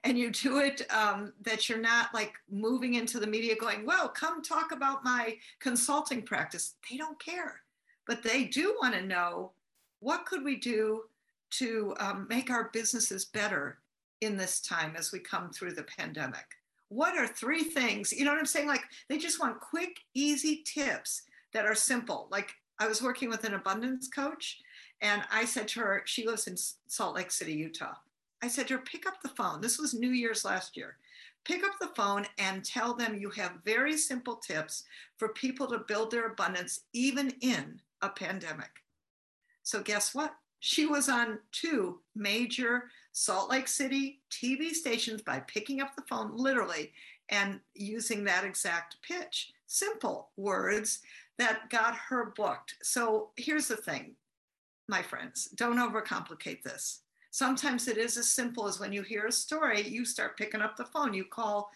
and 0.04 0.18
you 0.18 0.32
do 0.32 0.60
it 0.60 0.82
um, 0.92 1.34
that 1.42 1.68
you're 1.68 1.80
not 1.80 2.14
like 2.14 2.34
moving 2.50 2.96
into 2.96 3.20
the 3.20 3.28
media 3.28 3.56
going, 3.56 3.86
well, 3.86 4.10
come 4.10 4.42
talk 4.42 4.72
about 4.72 5.04
my 5.04 5.38
consulting 5.60 6.22
practice. 6.22 6.76
They 6.90 6.98
don't 6.98 7.20
care, 7.20 7.62
but 8.08 8.24
they 8.24 8.46
do 8.46 8.76
want 8.82 8.94
to 8.96 9.06
know 9.06 9.52
what 10.00 10.26
could 10.26 10.44
we 10.44 10.56
do 10.56 11.04
to 11.52 11.94
um, 12.00 12.28
make 12.30 12.50
our 12.50 12.70
businesses 12.72 13.26
better 13.26 13.80
in 14.22 14.38
this 14.38 14.62
time 14.62 14.96
as 14.98 15.12
we 15.12 15.20
come 15.20 15.50
through 15.50 15.74
the 15.74 15.84
pandemic. 15.98 16.46
What 16.90 17.18
are 17.18 17.28
three 17.28 17.64
things? 17.64 18.12
You 18.12 18.26
know 18.26 18.32
what 18.32 18.40
I'm 18.40 18.46
saying? 18.46 18.68
Like 18.68 18.84
they 19.08 19.18
just 19.18 19.40
want 19.40 19.60
quick, 19.60 20.00
easy 20.14 20.64
tips 20.66 21.24
that 21.54 21.66
are 21.66 21.76
simple. 21.76 22.28
Like 22.32 22.54
I 22.80 22.88
was 22.88 23.02
working 23.02 23.30
with 23.30 23.44
an 23.44 23.54
abundance 23.54 24.08
coach, 24.08 24.60
and 25.02 25.22
I 25.32 25.46
said 25.46 25.68
to 25.70 25.80
her, 25.82 26.04
she 26.06 26.26
lives 26.26 26.48
in 26.48 26.56
Salt 26.88 27.16
Lake 27.16 27.32
City, 27.32 27.54
Utah. 27.54 27.96
I 28.42 28.48
said 28.48 28.68
to 28.68 28.76
her, 28.76 28.80
pick 28.82 29.06
up 29.06 29.22
the 29.22 29.30
phone. 29.30 29.62
This 29.62 29.78
was 29.78 29.94
New 29.94 30.12
Year's 30.12 30.46
last 30.46 30.78
year. 30.78 30.98
Pick 31.44 31.64
up 31.64 31.74
the 31.80 31.92
phone 31.96 32.26
and 32.38 32.64
tell 32.64 32.94
them 32.94 33.18
you 33.18 33.30
have 33.32 33.64
very 33.66 33.98
simple 33.98 34.36
tips 34.36 34.84
for 35.18 35.30
people 35.30 35.68
to 35.68 35.80
build 35.88 36.12
their 36.12 36.28
abundance, 36.28 36.82
even 36.94 37.34
in 37.42 37.82
a 38.02 38.10
pandemic. 38.10 38.84
So, 39.64 39.82
guess 39.82 40.14
what? 40.14 40.36
She 40.60 40.86
was 40.86 41.10
on 41.10 41.40
two 41.52 42.00
major 42.16 42.90
Salt 43.14 43.50
Lake 43.50 43.68
City 43.68 44.20
TV 44.30 44.72
stations 44.72 45.22
by 45.22 45.40
picking 45.42 45.82
up 45.82 45.96
the 45.96 46.04
phone 46.10 46.36
literally 46.36 46.92
and 47.30 47.60
using 47.74 48.24
that 48.26 48.44
exact 48.44 48.98
pitch. 49.02 49.52
Simple 49.68 50.30
words 50.36 51.00
that 51.38 51.70
got 51.70 51.96
her 51.96 52.34
booked. 52.36 52.76
So, 52.82 53.30
here's 53.38 53.68
the 53.68 53.78
thing, 53.78 54.16
my 54.88 55.02
friends 55.02 55.46
don't 55.56 55.78
overcomplicate 55.78 56.64
this. 56.64 57.02
Sometimes 57.32 57.88
it 57.88 57.98
is 57.98 58.18
as 58.18 58.32
simple 58.32 58.68
as 58.68 58.80
when 58.80 58.92
you 58.92 59.04
hear 59.04 59.28
a 59.28 59.32
story, 59.32 59.88
you 59.88 60.04
start 60.04 60.38
picking 60.38 60.62
up 60.62 60.76
the 60.76 60.86
phone. 60.86 61.14
You 61.14 61.26
call, 61.26 61.70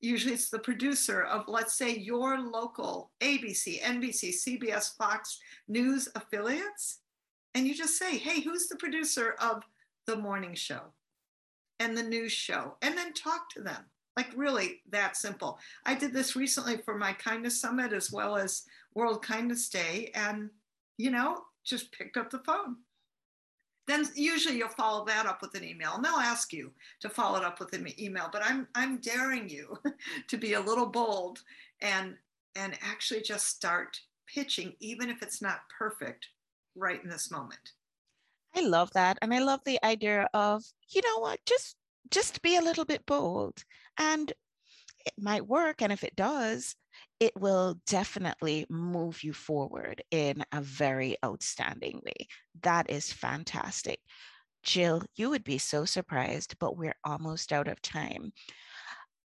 usually 0.00 0.34
it's 0.34 0.50
the 0.50 0.58
producer 0.58 1.22
of, 1.22 1.44
let's 1.46 1.78
say, 1.78 1.96
your 1.96 2.40
local 2.40 3.12
ABC, 3.20 3.80
NBC, 3.82 4.34
CBS, 4.34 4.96
Fox 4.96 5.38
News 5.68 6.08
affiliates. 6.16 7.00
And 7.54 7.66
you 7.66 7.74
just 7.74 7.98
say, 7.98 8.18
hey, 8.18 8.40
who's 8.40 8.66
the 8.66 8.76
producer 8.76 9.36
of 9.40 9.62
the 10.06 10.16
morning 10.16 10.54
show 10.54 10.80
and 11.78 11.96
the 11.96 12.02
news 12.02 12.32
show? 12.32 12.76
And 12.82 12.98
then 12.98 13.12
talk 13.12 13.48
to 13.50 13.62
them. 13.62 13.84
Like, 14.16 14.28
really, 14.34 14.80
that 14.90 15.16
simple. 15.16 15.58
I 15.84 15.94
did 15.94 16.12
this 16.12 16.34
recently 16.34 16.78
for 16.78 16.96
my 16.98 17.12
Kindness 17.12 17.60
Summit 17.60 17.92
as 17.92 18.10
well 18.10 18.36
as 18.36 18.64
World 18.94 19.22
Kindness 19.22 19.68
Day. 19.68 20.10
And, 20.14 20.50
you 20.98 21.10
know, 21.10 21.42
just 21.64 21.92
picked 21.92 22.16
up 22.16 22.30
the 22.30 22.38
phone 22.40 22.76
then 23.86 24.06
usually 24.14 24.58
you'll 24.58 24.68
follow 24.68 25.04
that 25.04 25.26
up 25.26 25.42
with 25.42 25.54
an 25.54 25.64
email 25.64 25.92
and 25.94 26.04
they'll 26.04 26.14
ask 26.14 26.52
you 26.52 26.72
to 27.00 27.08
follow 27.08 27.38
it 27.38 27.44
up 27.44 27.60
with 27.60 27.72
an 27.72 27.88
email 28.00 28.28
but 28.32 28.42
i'm 28.44 28.66
i'm 28.74 28.98
daring 28.98 29.48
you 29.48 29.78
to 30.28 30.36
be 30.36 30.54
a 30.54 30.60
little 30.60 30.86
bold 30.86 31.42
and 31.80 32.14
and 32.56 32.76
actually 32.82 33.20
just 33.20 33.46
start 33.46 33.98
pitching 34.26 34.72
even 34.80 35.08
if 35.08 35.22
it's 35.22 35.40
not 35.40 35.60
perfect 35.78 36.28
right 36.74 37.02
in 37.02 37.08
this 37.08 37.30
moment. 37.30 37.72
I 38.54 38.60
love 38.60 38.90
that 38.94 39.18
and 39.20 39.34
i 39.34 39.38
love 39.38 39.60
the 39.66 39.78
idea 39.84 40.26
of 40.32 40.64
you 40.88 41.02
know 41.02 41.20
what 41.20 41.38
just 41.44 41.76
just 42.10 42.40
be 42.40 42.56
a 42.56 42.62
little 42.62 42.86
bit 42.86 43.04
bold 43.04 43.62
and 43.98 44.32
it 45.04 45.12
might 45.18 45.46
work 45.46 45.82
and 45.82 45.92
if 45.92 46.02
it 46.02 46.16
does 46.16 46.74
it 47.20 47.32
will 47.38 47.80
definitely 47.86 48.66
move 48.68 49.22
you 49.22 49.32
forward 49.32 50.02
in 50.10 50.44
a 50.52 50.60
very 50.60 51.16
outstanding 51.24 52.00
way. 52.04 52.26
That 52.62 52.90
is 52.90 53.12
fantastic. 53.12 54.00
Jill, 54.62 55.02
you 55.14 55.30
would 55.30 55.44
be 55.44 55.58
so 55.58 55.84
surprised, 55.84 56.56
but 56.58 56.76
we're 56.76 56.96
almost 57.04 57.52
out 57.52 57.68
of 57.68 57.80
time. 57.80 58.32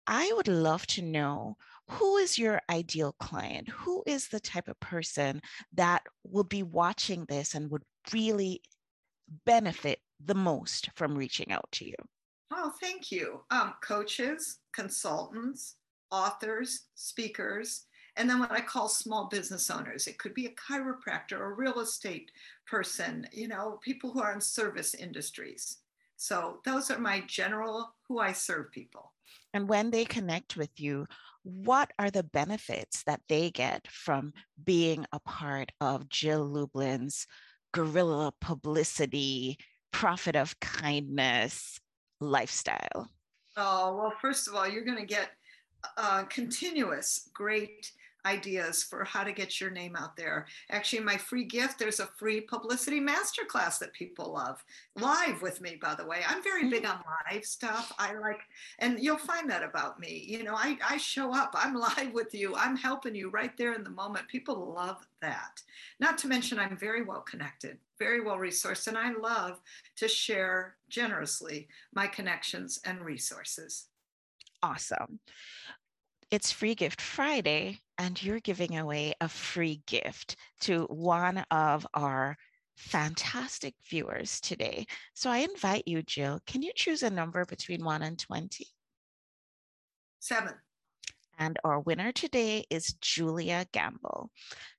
I 0.06 0.32
would 0.34 0.48
love 0.48 0.86
to 0.88 1.02
know 1.02 1.56
who 1.90 2.16
is 2.16 2.38
your 2.38 2.60
ideal 2.70 3.14
client? 3.20 3.68
Who 3.68 4.02
is 4.06 4.28
the 4.28 4.40
type 4.40 4.68
of 4.68 4.80
person 4.80 5.40
that 5.74 6.02
will 6.24 6.44
be 6.44 6.62
watching 6.62 7.24
this 7.26 7.54
and 7.54 7.70
would 7.70 7.84
really 8.12 8.62
benefit 9.44 10.00
the 10.22 10.34
most 10.34 10.90
from 10.96 11.16
reaching 11.16 11.52
out 11.52 11.68
to 11.72 11.86
you? 11.86 11.94
Oh, 12.50 12.72
thank 12.80 13.10
you. 13.10 13.44
Um, 13.50 13.74
coaches, 13.82 14.58
consultants, 14.72 15.76
authors, 16.10 16.86
speakers, 16.94 17.84
and 18.16 18.28
then 18.28 18.40
what 18.40 18.50
I 18.50 18.60
call 18.60 18.88
small 18.88 19.28
business 19.28 19.70
owners. 19.70 20.06
It 20.06 20.18
could 20.18 20.34
be 20.34 20.46
a 20.46 20.50
chiropractor, 20.50 21.40
a 21.40 21.52
real 21.52 21.80
estate 21.80 22.32
person, 22.66 23.26
you 23.32 23.46
know, 23.46 23.78
people 23.82 24.10
who 24.10 24.20
are 24.20 24.32
in 24.32 24.40
service 24.40 24.94
industries. 24.94 25.78
So 26.16 26.58
those 26.64 26.90
are 26.90 26.98
my 26.98 27.22
general 27.28 27.94
who 28.08 28.18
I 28.18 28.32
serve 28.32 28.72
people. 28.72 29.12
And 29.54 29.68
when 29.68 29.90
they 29.90 30.04
connect 30.04 30.56
with 30.56 30.70
you, 30.78 31.06
what 31.44 31.92
are 31.98 32.10
the 32.10 32.24
benefits 32.24 33.04
that 33.04 33.20
they 33.28 33.50
get 33.50 33.86
from 33.88 34.32
being 34.62 35.06
a 35.12 35.20
part 35.20 35.70
of 35.80 36.08
Jill 36.08 36.44
Lublin's 36.44 37.26
guerrilla 37.72 38.32
publicity 38.40 39.58
profit 39.92 40.34
of 40.34 40.58
kindness 40.60 41.78
lifestyle? 42.20 43.08
Oh, 43.56 43.96
well, 43.96 44.12
first 44.20 44.48
of 44.48 44.54
all, 44.54 44.68
you're 44.68 44.84
going 44.84 44.98
to 44.98 45.06
get 45.06 45.30
uh, 45.96 46.24
continuous 46.24 47.28
great 47.32 47.92
ideas 48.26 48.82
for 48.82 49.04
how 49.04 49.24
to 49.24 49.32
get 49.32 49.60
your 49.60 49.70
name 49.70 49.96
out 49.96 50.16
there. 50.16 50.46
Actually, 50.70 51.02
my 51.02 51.16
free 51.16 51.44
gift, 51.44 51.78
there's 51.78 52.00
a 52.00 52.06
free 52.18 52.40
publicity 52.40 53.00
masterclass 53.00 53.78
that 53.78 53.92
people 53.92 54.32
love. 54.32 54.62
Live 54.96 55.40
with 55.40 55.60
me, 55.60 55.78
by 55.80 55.94
the 55.94 56.04
way. 56.04 56.20
I'm 56.26 56.42
very 56.42 56.68
big 56.68 56.84
on 56.84 57.02
live 57.30 57.44
stuff. 57.44 57.92
I 57.98 58.14
like, 58.14 58.40
and 58.80 59.00
you'll 59.00 59.18
find 59.18 59.48
that 59.50 59.62
about 59.62 59.98
me. 59.98 60.24
You 60.26 60.44
know, 60.44 60.54
I, 60.54 60.76
I 60.86 60.96
show 60.98 61.34
up, 61.34 61.54
I'm 61.54 61.74
live 61.96 62.12
with 62.12 62.34
you, 62.34 62.54
I'm 62.54 62.76
helping 62.76 63.14
you 63.14 63.30
right 63.30 63.56
there 63.56 63.74
in 63.74 63.84
the 63.84 63.90
moment. 63.90 64.28
People 64.28 64.72
love 64.74 65.06
that. 65.22 65.62
Not 66.00 66.18
to 66.18 66.28
mention, 66.28 66.58
I'm 66.58 66.76
very 66.76 67.02
well 67.02 67.22
connected, 67.22 67.78
very 67.98 68.20
well 68.20 68.36
resourced, 68.36 68.88
and 68.88 68.98
I 68.98 69.12
love 69.12 69.60
to 69.96 70.08
share 70.08 70.74
generously 70.88 71.68
my 71.94 72.06
connections 72.06 72.80
and 72.84 73.00
resources. 73.00 73.86
Awesome 74.62 75.20
it's 76.30 76.52
Free 76.52 76.74
Gift 76.74 77.00
Friday, 77.00 77.80
and 77.96 78.22
you're 78.22 78.40
giving 78.40 78.76
away 78.76 79.14
a 79.20 79.28
free 79.28 79.82
gift 79.86 80.36
to 80.60 80.84
one 80.90 81.38
of 81.50 81.86
our 81.94 82.36
fantastic 82.76 83.74
viewers 83.88 84.40
today. 84.40 84.86
So 85.14 85.30
I 85.30 85.38
invite 85.38 85.84
you, 85.86 86.02
Jill. 86.02 86.40
Can 86.46 86.62
you 86.62 86.72
choose 86.74 87.02
a 87.02 87.10
number 87.10 87.44
between 87.46 87.82
1 87.82 88.02
and 88.02 88.18
20? 88.18 88.66
Seven. 90.20 90.54
And 91.38 91.58
our 91.64 91.80
winner 91.80 92.12
today 92.12 92.64
is 92.68 92.94
Julia 93.00 93.64
Gamble. 93.72 94.30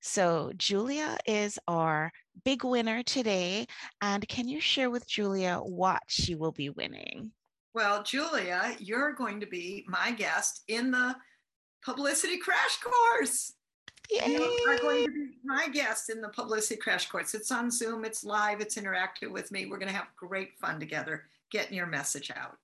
So, 0.01 0.51
Julia 0.57 1.17
is 1.25 1.57
our 1.69 2.11
big 2.43 2.65
winner 2.65 3.01
today. 3.01 3.65
And 4.01 4.27
can 4.27 4.49
you 4.49 4.59
share 4.59 4.89
with 4.89 5.07
Julia 5.07 5.57
what 5.57 6.01
she 6.07 6.35
will 6.35 6.51
be 6.51 6.69
winning? 6.69 7.31
Well, 7.73 8.03
Julia, 8.03 8.75
you're 8.79 9.13
going 9.13 9.39
to 9.41 9.45
be 9.45 9.85
my 9.87 10.11
guest 10.11 10.63
in 10.67 10.91
the 10.91 11.15
publicity 11.83 12.37
crash 12.37 12.77
course. 12.83 13.53
Yay. 14.09 14.31
You 14.31 14.65
are 14.67 14.77
going 14.79 15.05
to 15.05 15.11
be 15.11 15.37
my 15.43 15.67
guest 15.67 16.09
in 16.09 16.19
the 16.19 16.29
publicity 16.29 16.79
crash 16.79 17.07
course. 17.09 17.35
It's 17.35 17.51
on 17.51 17.69
Zoom, 17.69 18.05
it's 18.05 18.23
live, 18.23 18.59
it's 18.59 18.75
interactive 18.75 19.31
with 19.31 19.51
me. 19.51 19.67
We're 19.67 19.77
going 19.77 19.91
to 19.91 19.97
have 19.97 20.07
great 20.15 20.57
fun 20.59 20.79
together 20.79 21.25
getting 21.51 21.77
your 21.77 21.87
message 21.87 22.31
out. 22.35 22.57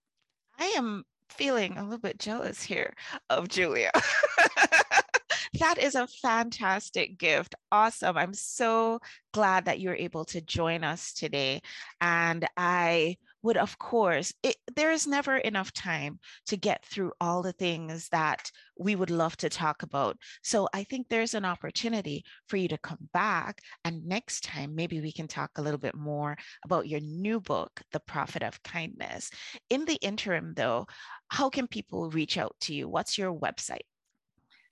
I 0.59 0.65
am 0.77 1.03
feeling 1.29 1.77
a 1.77 1.83
little 1.83 1.99
bit 1.99 2.19
jealous 2.19 2.61
here 2.61 2.93
of 3.29 3.47
Julia. 3.47 3.91
that 5.59 5.77
is 5.77 5.95
a 5.95 6.07
fantastic 6.07 7.17
gift. 7.17 7.55
Awesome. 7.71 8.17
I'm 8.17 8.33
so 8.33 8.99
glad 9.33 9.65
that 9.65 9.79
you're 9.79 9.95
able 9.95 10.25
to 10.25 10.41
join 10.41 10.83
us 10.83 11.13
today. 11.13 11.61
And 12.01 12.47
I 12.57 13.17
would, 13.45 13.57
of 13.57 13.77
course, 13.77 14.33
it, 14.41 14.55
there 14.75 14.91
is 14.91 15.05
never 15.05 15.37
enough 15.37 15.71
time 15.71 16.19
to 16.47 16.57
get 16.57 16.83
through 16.83 17.13
all 17.21 17.43
the 17.43 17.53
things 17.53 18.09
that 18.09 18.51
we 18.77 18.95
would 18.95 19.11
love 19.11 19.37
to 19.37 19.49
talk 19.49 19.83
about. 19.83 20.17
So 20.43 20.67
I 20.73 20.83
think 20.83 21.07
there's 21.07 21.35
an 21.35 21.45
opportunity 21.45 22.25
for 22.47 22.57
you 22.57 22.67
to 22.69 22.77
come 22.79 23.09
back. 23.13 23.61
And 23.83 24.05
next 24.05 24.43
time, 24.43 24.75
maybe 24.75 24.99
we 24.99 25.11
can 25.11 25.27
talk 25.27 25.51
a 25.55 25.61
little 25.61 25.79
bit 25.79 25.95
more 25.95 26.35
about 26.65 26.87
your 26.87 26.99
new 27.01 27.39
book, 27.39 27.81
The 27.91 27.99
Profit 27.99 28.41
of 28.41 28.61
Kindness. 28.63 29.29
In 29.69 29.85
the 29.85 29.95
interim, 30.01 30.53
though, 30.55 30.87
how 31.29 31.49
can 31.49 31.67
people 31.67 32.09
reach 32.09 32.37
out 32.37 32.55
to 32.61 32.73
you? 32.73 32.89
What's 32.89 33.17
your 33.17 33.33
website? 33.33 33.85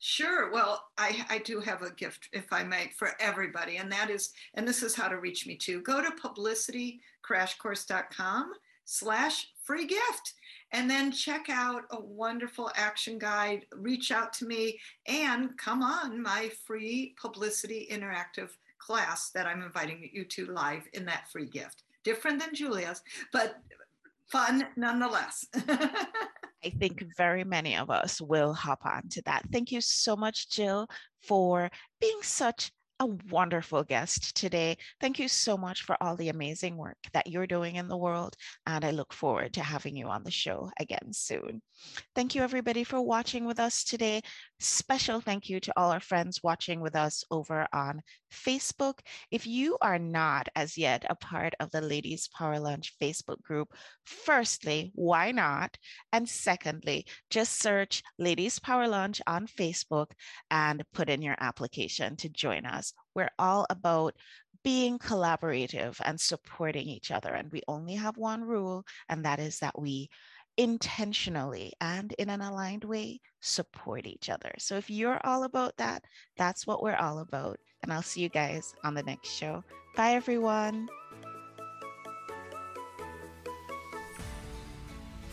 Sure. 0.05 0.51
Well, 0.51 0.83
I, 0.97 1.25
I 1.29 1.37
do 1.37 1.61
have 1.61 1.81
a 1.81 1.93
gift, 1.93 2.27
if 2.33 2.51
I 2.51 2.61
may, 2.61 2.91
for 2.97 3.11
everybody. 3.21 3.77
And 3.77 3.89
that 3.93 4.09
is, 4.09 4.33
and 4.53 4.67
this 4.67 4.83
is 4.83 4.93
how 4.93 5.07
to 5.07 5.17
reach 5.17 5.47
me 5.47 5.55
too. 5.55 5.79
Go 5.79 6.01
to 6.01 6.11
publicitycrashcourse.com 6.11 8.51
slash 8.83 9.47
free 9.63 9.87
gift. 9.87 10.33
And 10.73 10.89
then 10.89 11.13
check 11.13 11.45
out 11.49 11.83
a 11.91 12.01
wonderful 12.01 12.69
action 12.75 13.17
guide, 13.17 13.65
reach 13.77 14.11
out 14.11 14.33
to 14.33 14.45
me, 14.45 14.77
and 15.07 15.57
come 15.57 15.81
on 15.81 16.21
my 16.21 16.51
free 16.67 17.15
publicity 17.17 17.87
interactive 17.89 18.49
class 18.79 19.29
that 19.29 19.47
I'm 19.47 19.61
inviting 19.61 20.09
you 20.11 20.25
to 20.25 20.47
live 20.47 20.83
in 20.91 21.05
that 21.05 21.31
free 21.31 21.47
gift. 21.47 21.83
Different 22.03 22.41
than 22.41 22.53
Julia's, 22.53 23.03
but 23.31 23.61
fun 24.27 24.67
nonetheless. 24.75 25.47
I 26.65 26.69
think 26.69 27.03
very 27.17 27.43
many 27.43 27.77
of 27.77 27.89
us 27.89 28.21
will 28.21 28.53
hop 28.53 28.85
on 28.85 29.09
to 29.09 29.21
that. 29.23 29.43
Thank 29.51 29.71
you 29.71 29.81
so 29.81 30.15
much, 30.15 30.49
Jill, 30.49 30.87
for 31.21 31.69
being 31.99 32.21
such 32.21 32.71
a 32.99 33.05
wonderful 33.31 33.83
guest 33.83 34.35
today. 34.35 34.77
Thank 35.01 35.19
you 35.19 35.27
so 35.27 35.57
much 35.57 35.81
for 35.81 35.97
all 36.01 36.15
the 36.15 36.29
amazing 36.29 36.77
work 36.77 36.97
that 37.11 37.27
you're 37.27 37.47
doing 37.47 37.75
in 37.75 37.87
the 37.87 37.97
world. 37.97 38.35
And 38.65 38.85
I 38.85 38.91
look 38.91 39.13
forward 39.13 39.53
to 39.53 39.63
having 39.63 39.97
you 39.97 40.07
on 40.07 40.23
the 40.23 40.31
show 40.31 40.71
again 40.79 41.11
soon. 41.11 41.61
Thank 42.15 42.35
you, 42.35 42.41
everybody, 42.43 42.83
for 42.83 43.01
watching 43.01 43.45
with 43.45 43.59
us 43.59 43.83
today. 43.83 44.21
Special 44.59 45.19
thank 45.19 45.49
you 45.49 45.59
to 45.59 45.73
all 45.75 45.91
our 45.91 45.99
friends 45.99 46.41
watching 46.43 46.79
with 46.79 46.95
us 46.95 47.23
over 47.29 47.67
on 47.73 48.01
Facebook. 48.33 48.99
If 49.31 49.47
you 49.47 49.77
are 49.81 49.99
not 49.99 50.49
as 50.55 50.77
yet 50.77 51.05
a 51.09 51.15
part 51.15 51.53
of 51.59 51.71
the 51.71 51.81
Ladies 51.81 52.27
Power 52.27 52.59
Lunch 52.59 52.93
Facebook 53.01 53.41
group, 53.41 53.69
firstly, 54.05 54.91
why 54.95 55.31
not? 55.31 55.77
And 56.11 56.27
secondly, 56.27 57.05
just 57.29 57.59
search 57.59 58.03
Ladies 58.17 58.59
Power 58.59 58.87
Lunch 58.87 59.21
on 59.27 59.47
Facebook 59.47 60.11
and 60.51 60.83
put 60.93 61.09
in 61.09 61.21
your 61.21 61.37
application 61.39 62.15
to 62.17 62.29
join 62.29 62.65
us. 62.65 62.93
We're 63.15 63.31
all 63.37 63.65
about 63.69 64.15
being 64.63 64.97
collaborative 64.97 65.99
and 66.03 66.19
supporting 66.19 66.87
each 66.87 67.11
other. 67.11 67.33
And 67.33 67.51
we 67.51 67.61
only 67.67 67.95
have 67.95 68.17
one 68.17 68.41
rule, 68.43 68.85
and 69.09 69.25
that 69.25 69.39
is 69.39 69.59
that 69.59 69.79
we 69.79 70.09
intentionally 70.57 71.73
and 71.81 72.13
in 72.13 72.29
an 72.29 72.41
aligned 72.41 72.83
way 72.83 73.19
support 73.41 74.05
each 74.05 74.29
other. 74.29 74.51
So 74.59 74.77
if 74.77 74.89
you're 74.89 75.19
all 75.23 75.43
about 75.43 75.77
that, 75.77 76.03
that's 76.37 76.67
what 76.67 76.83
we're 76.83 76.95
all 76.95 77.19
about. 77.19 77.57
And 77.83 77.93
I'll 77.93 78.01
see 78.01 78.21
you 78.21 78.29
guys 78.29 78.73
on 78.83 78.95
the 78.95 79.03
next 79.03 79.29
show. 79.29 79.63
Bye, 79.95 80.13
everyone. 80.13 80.89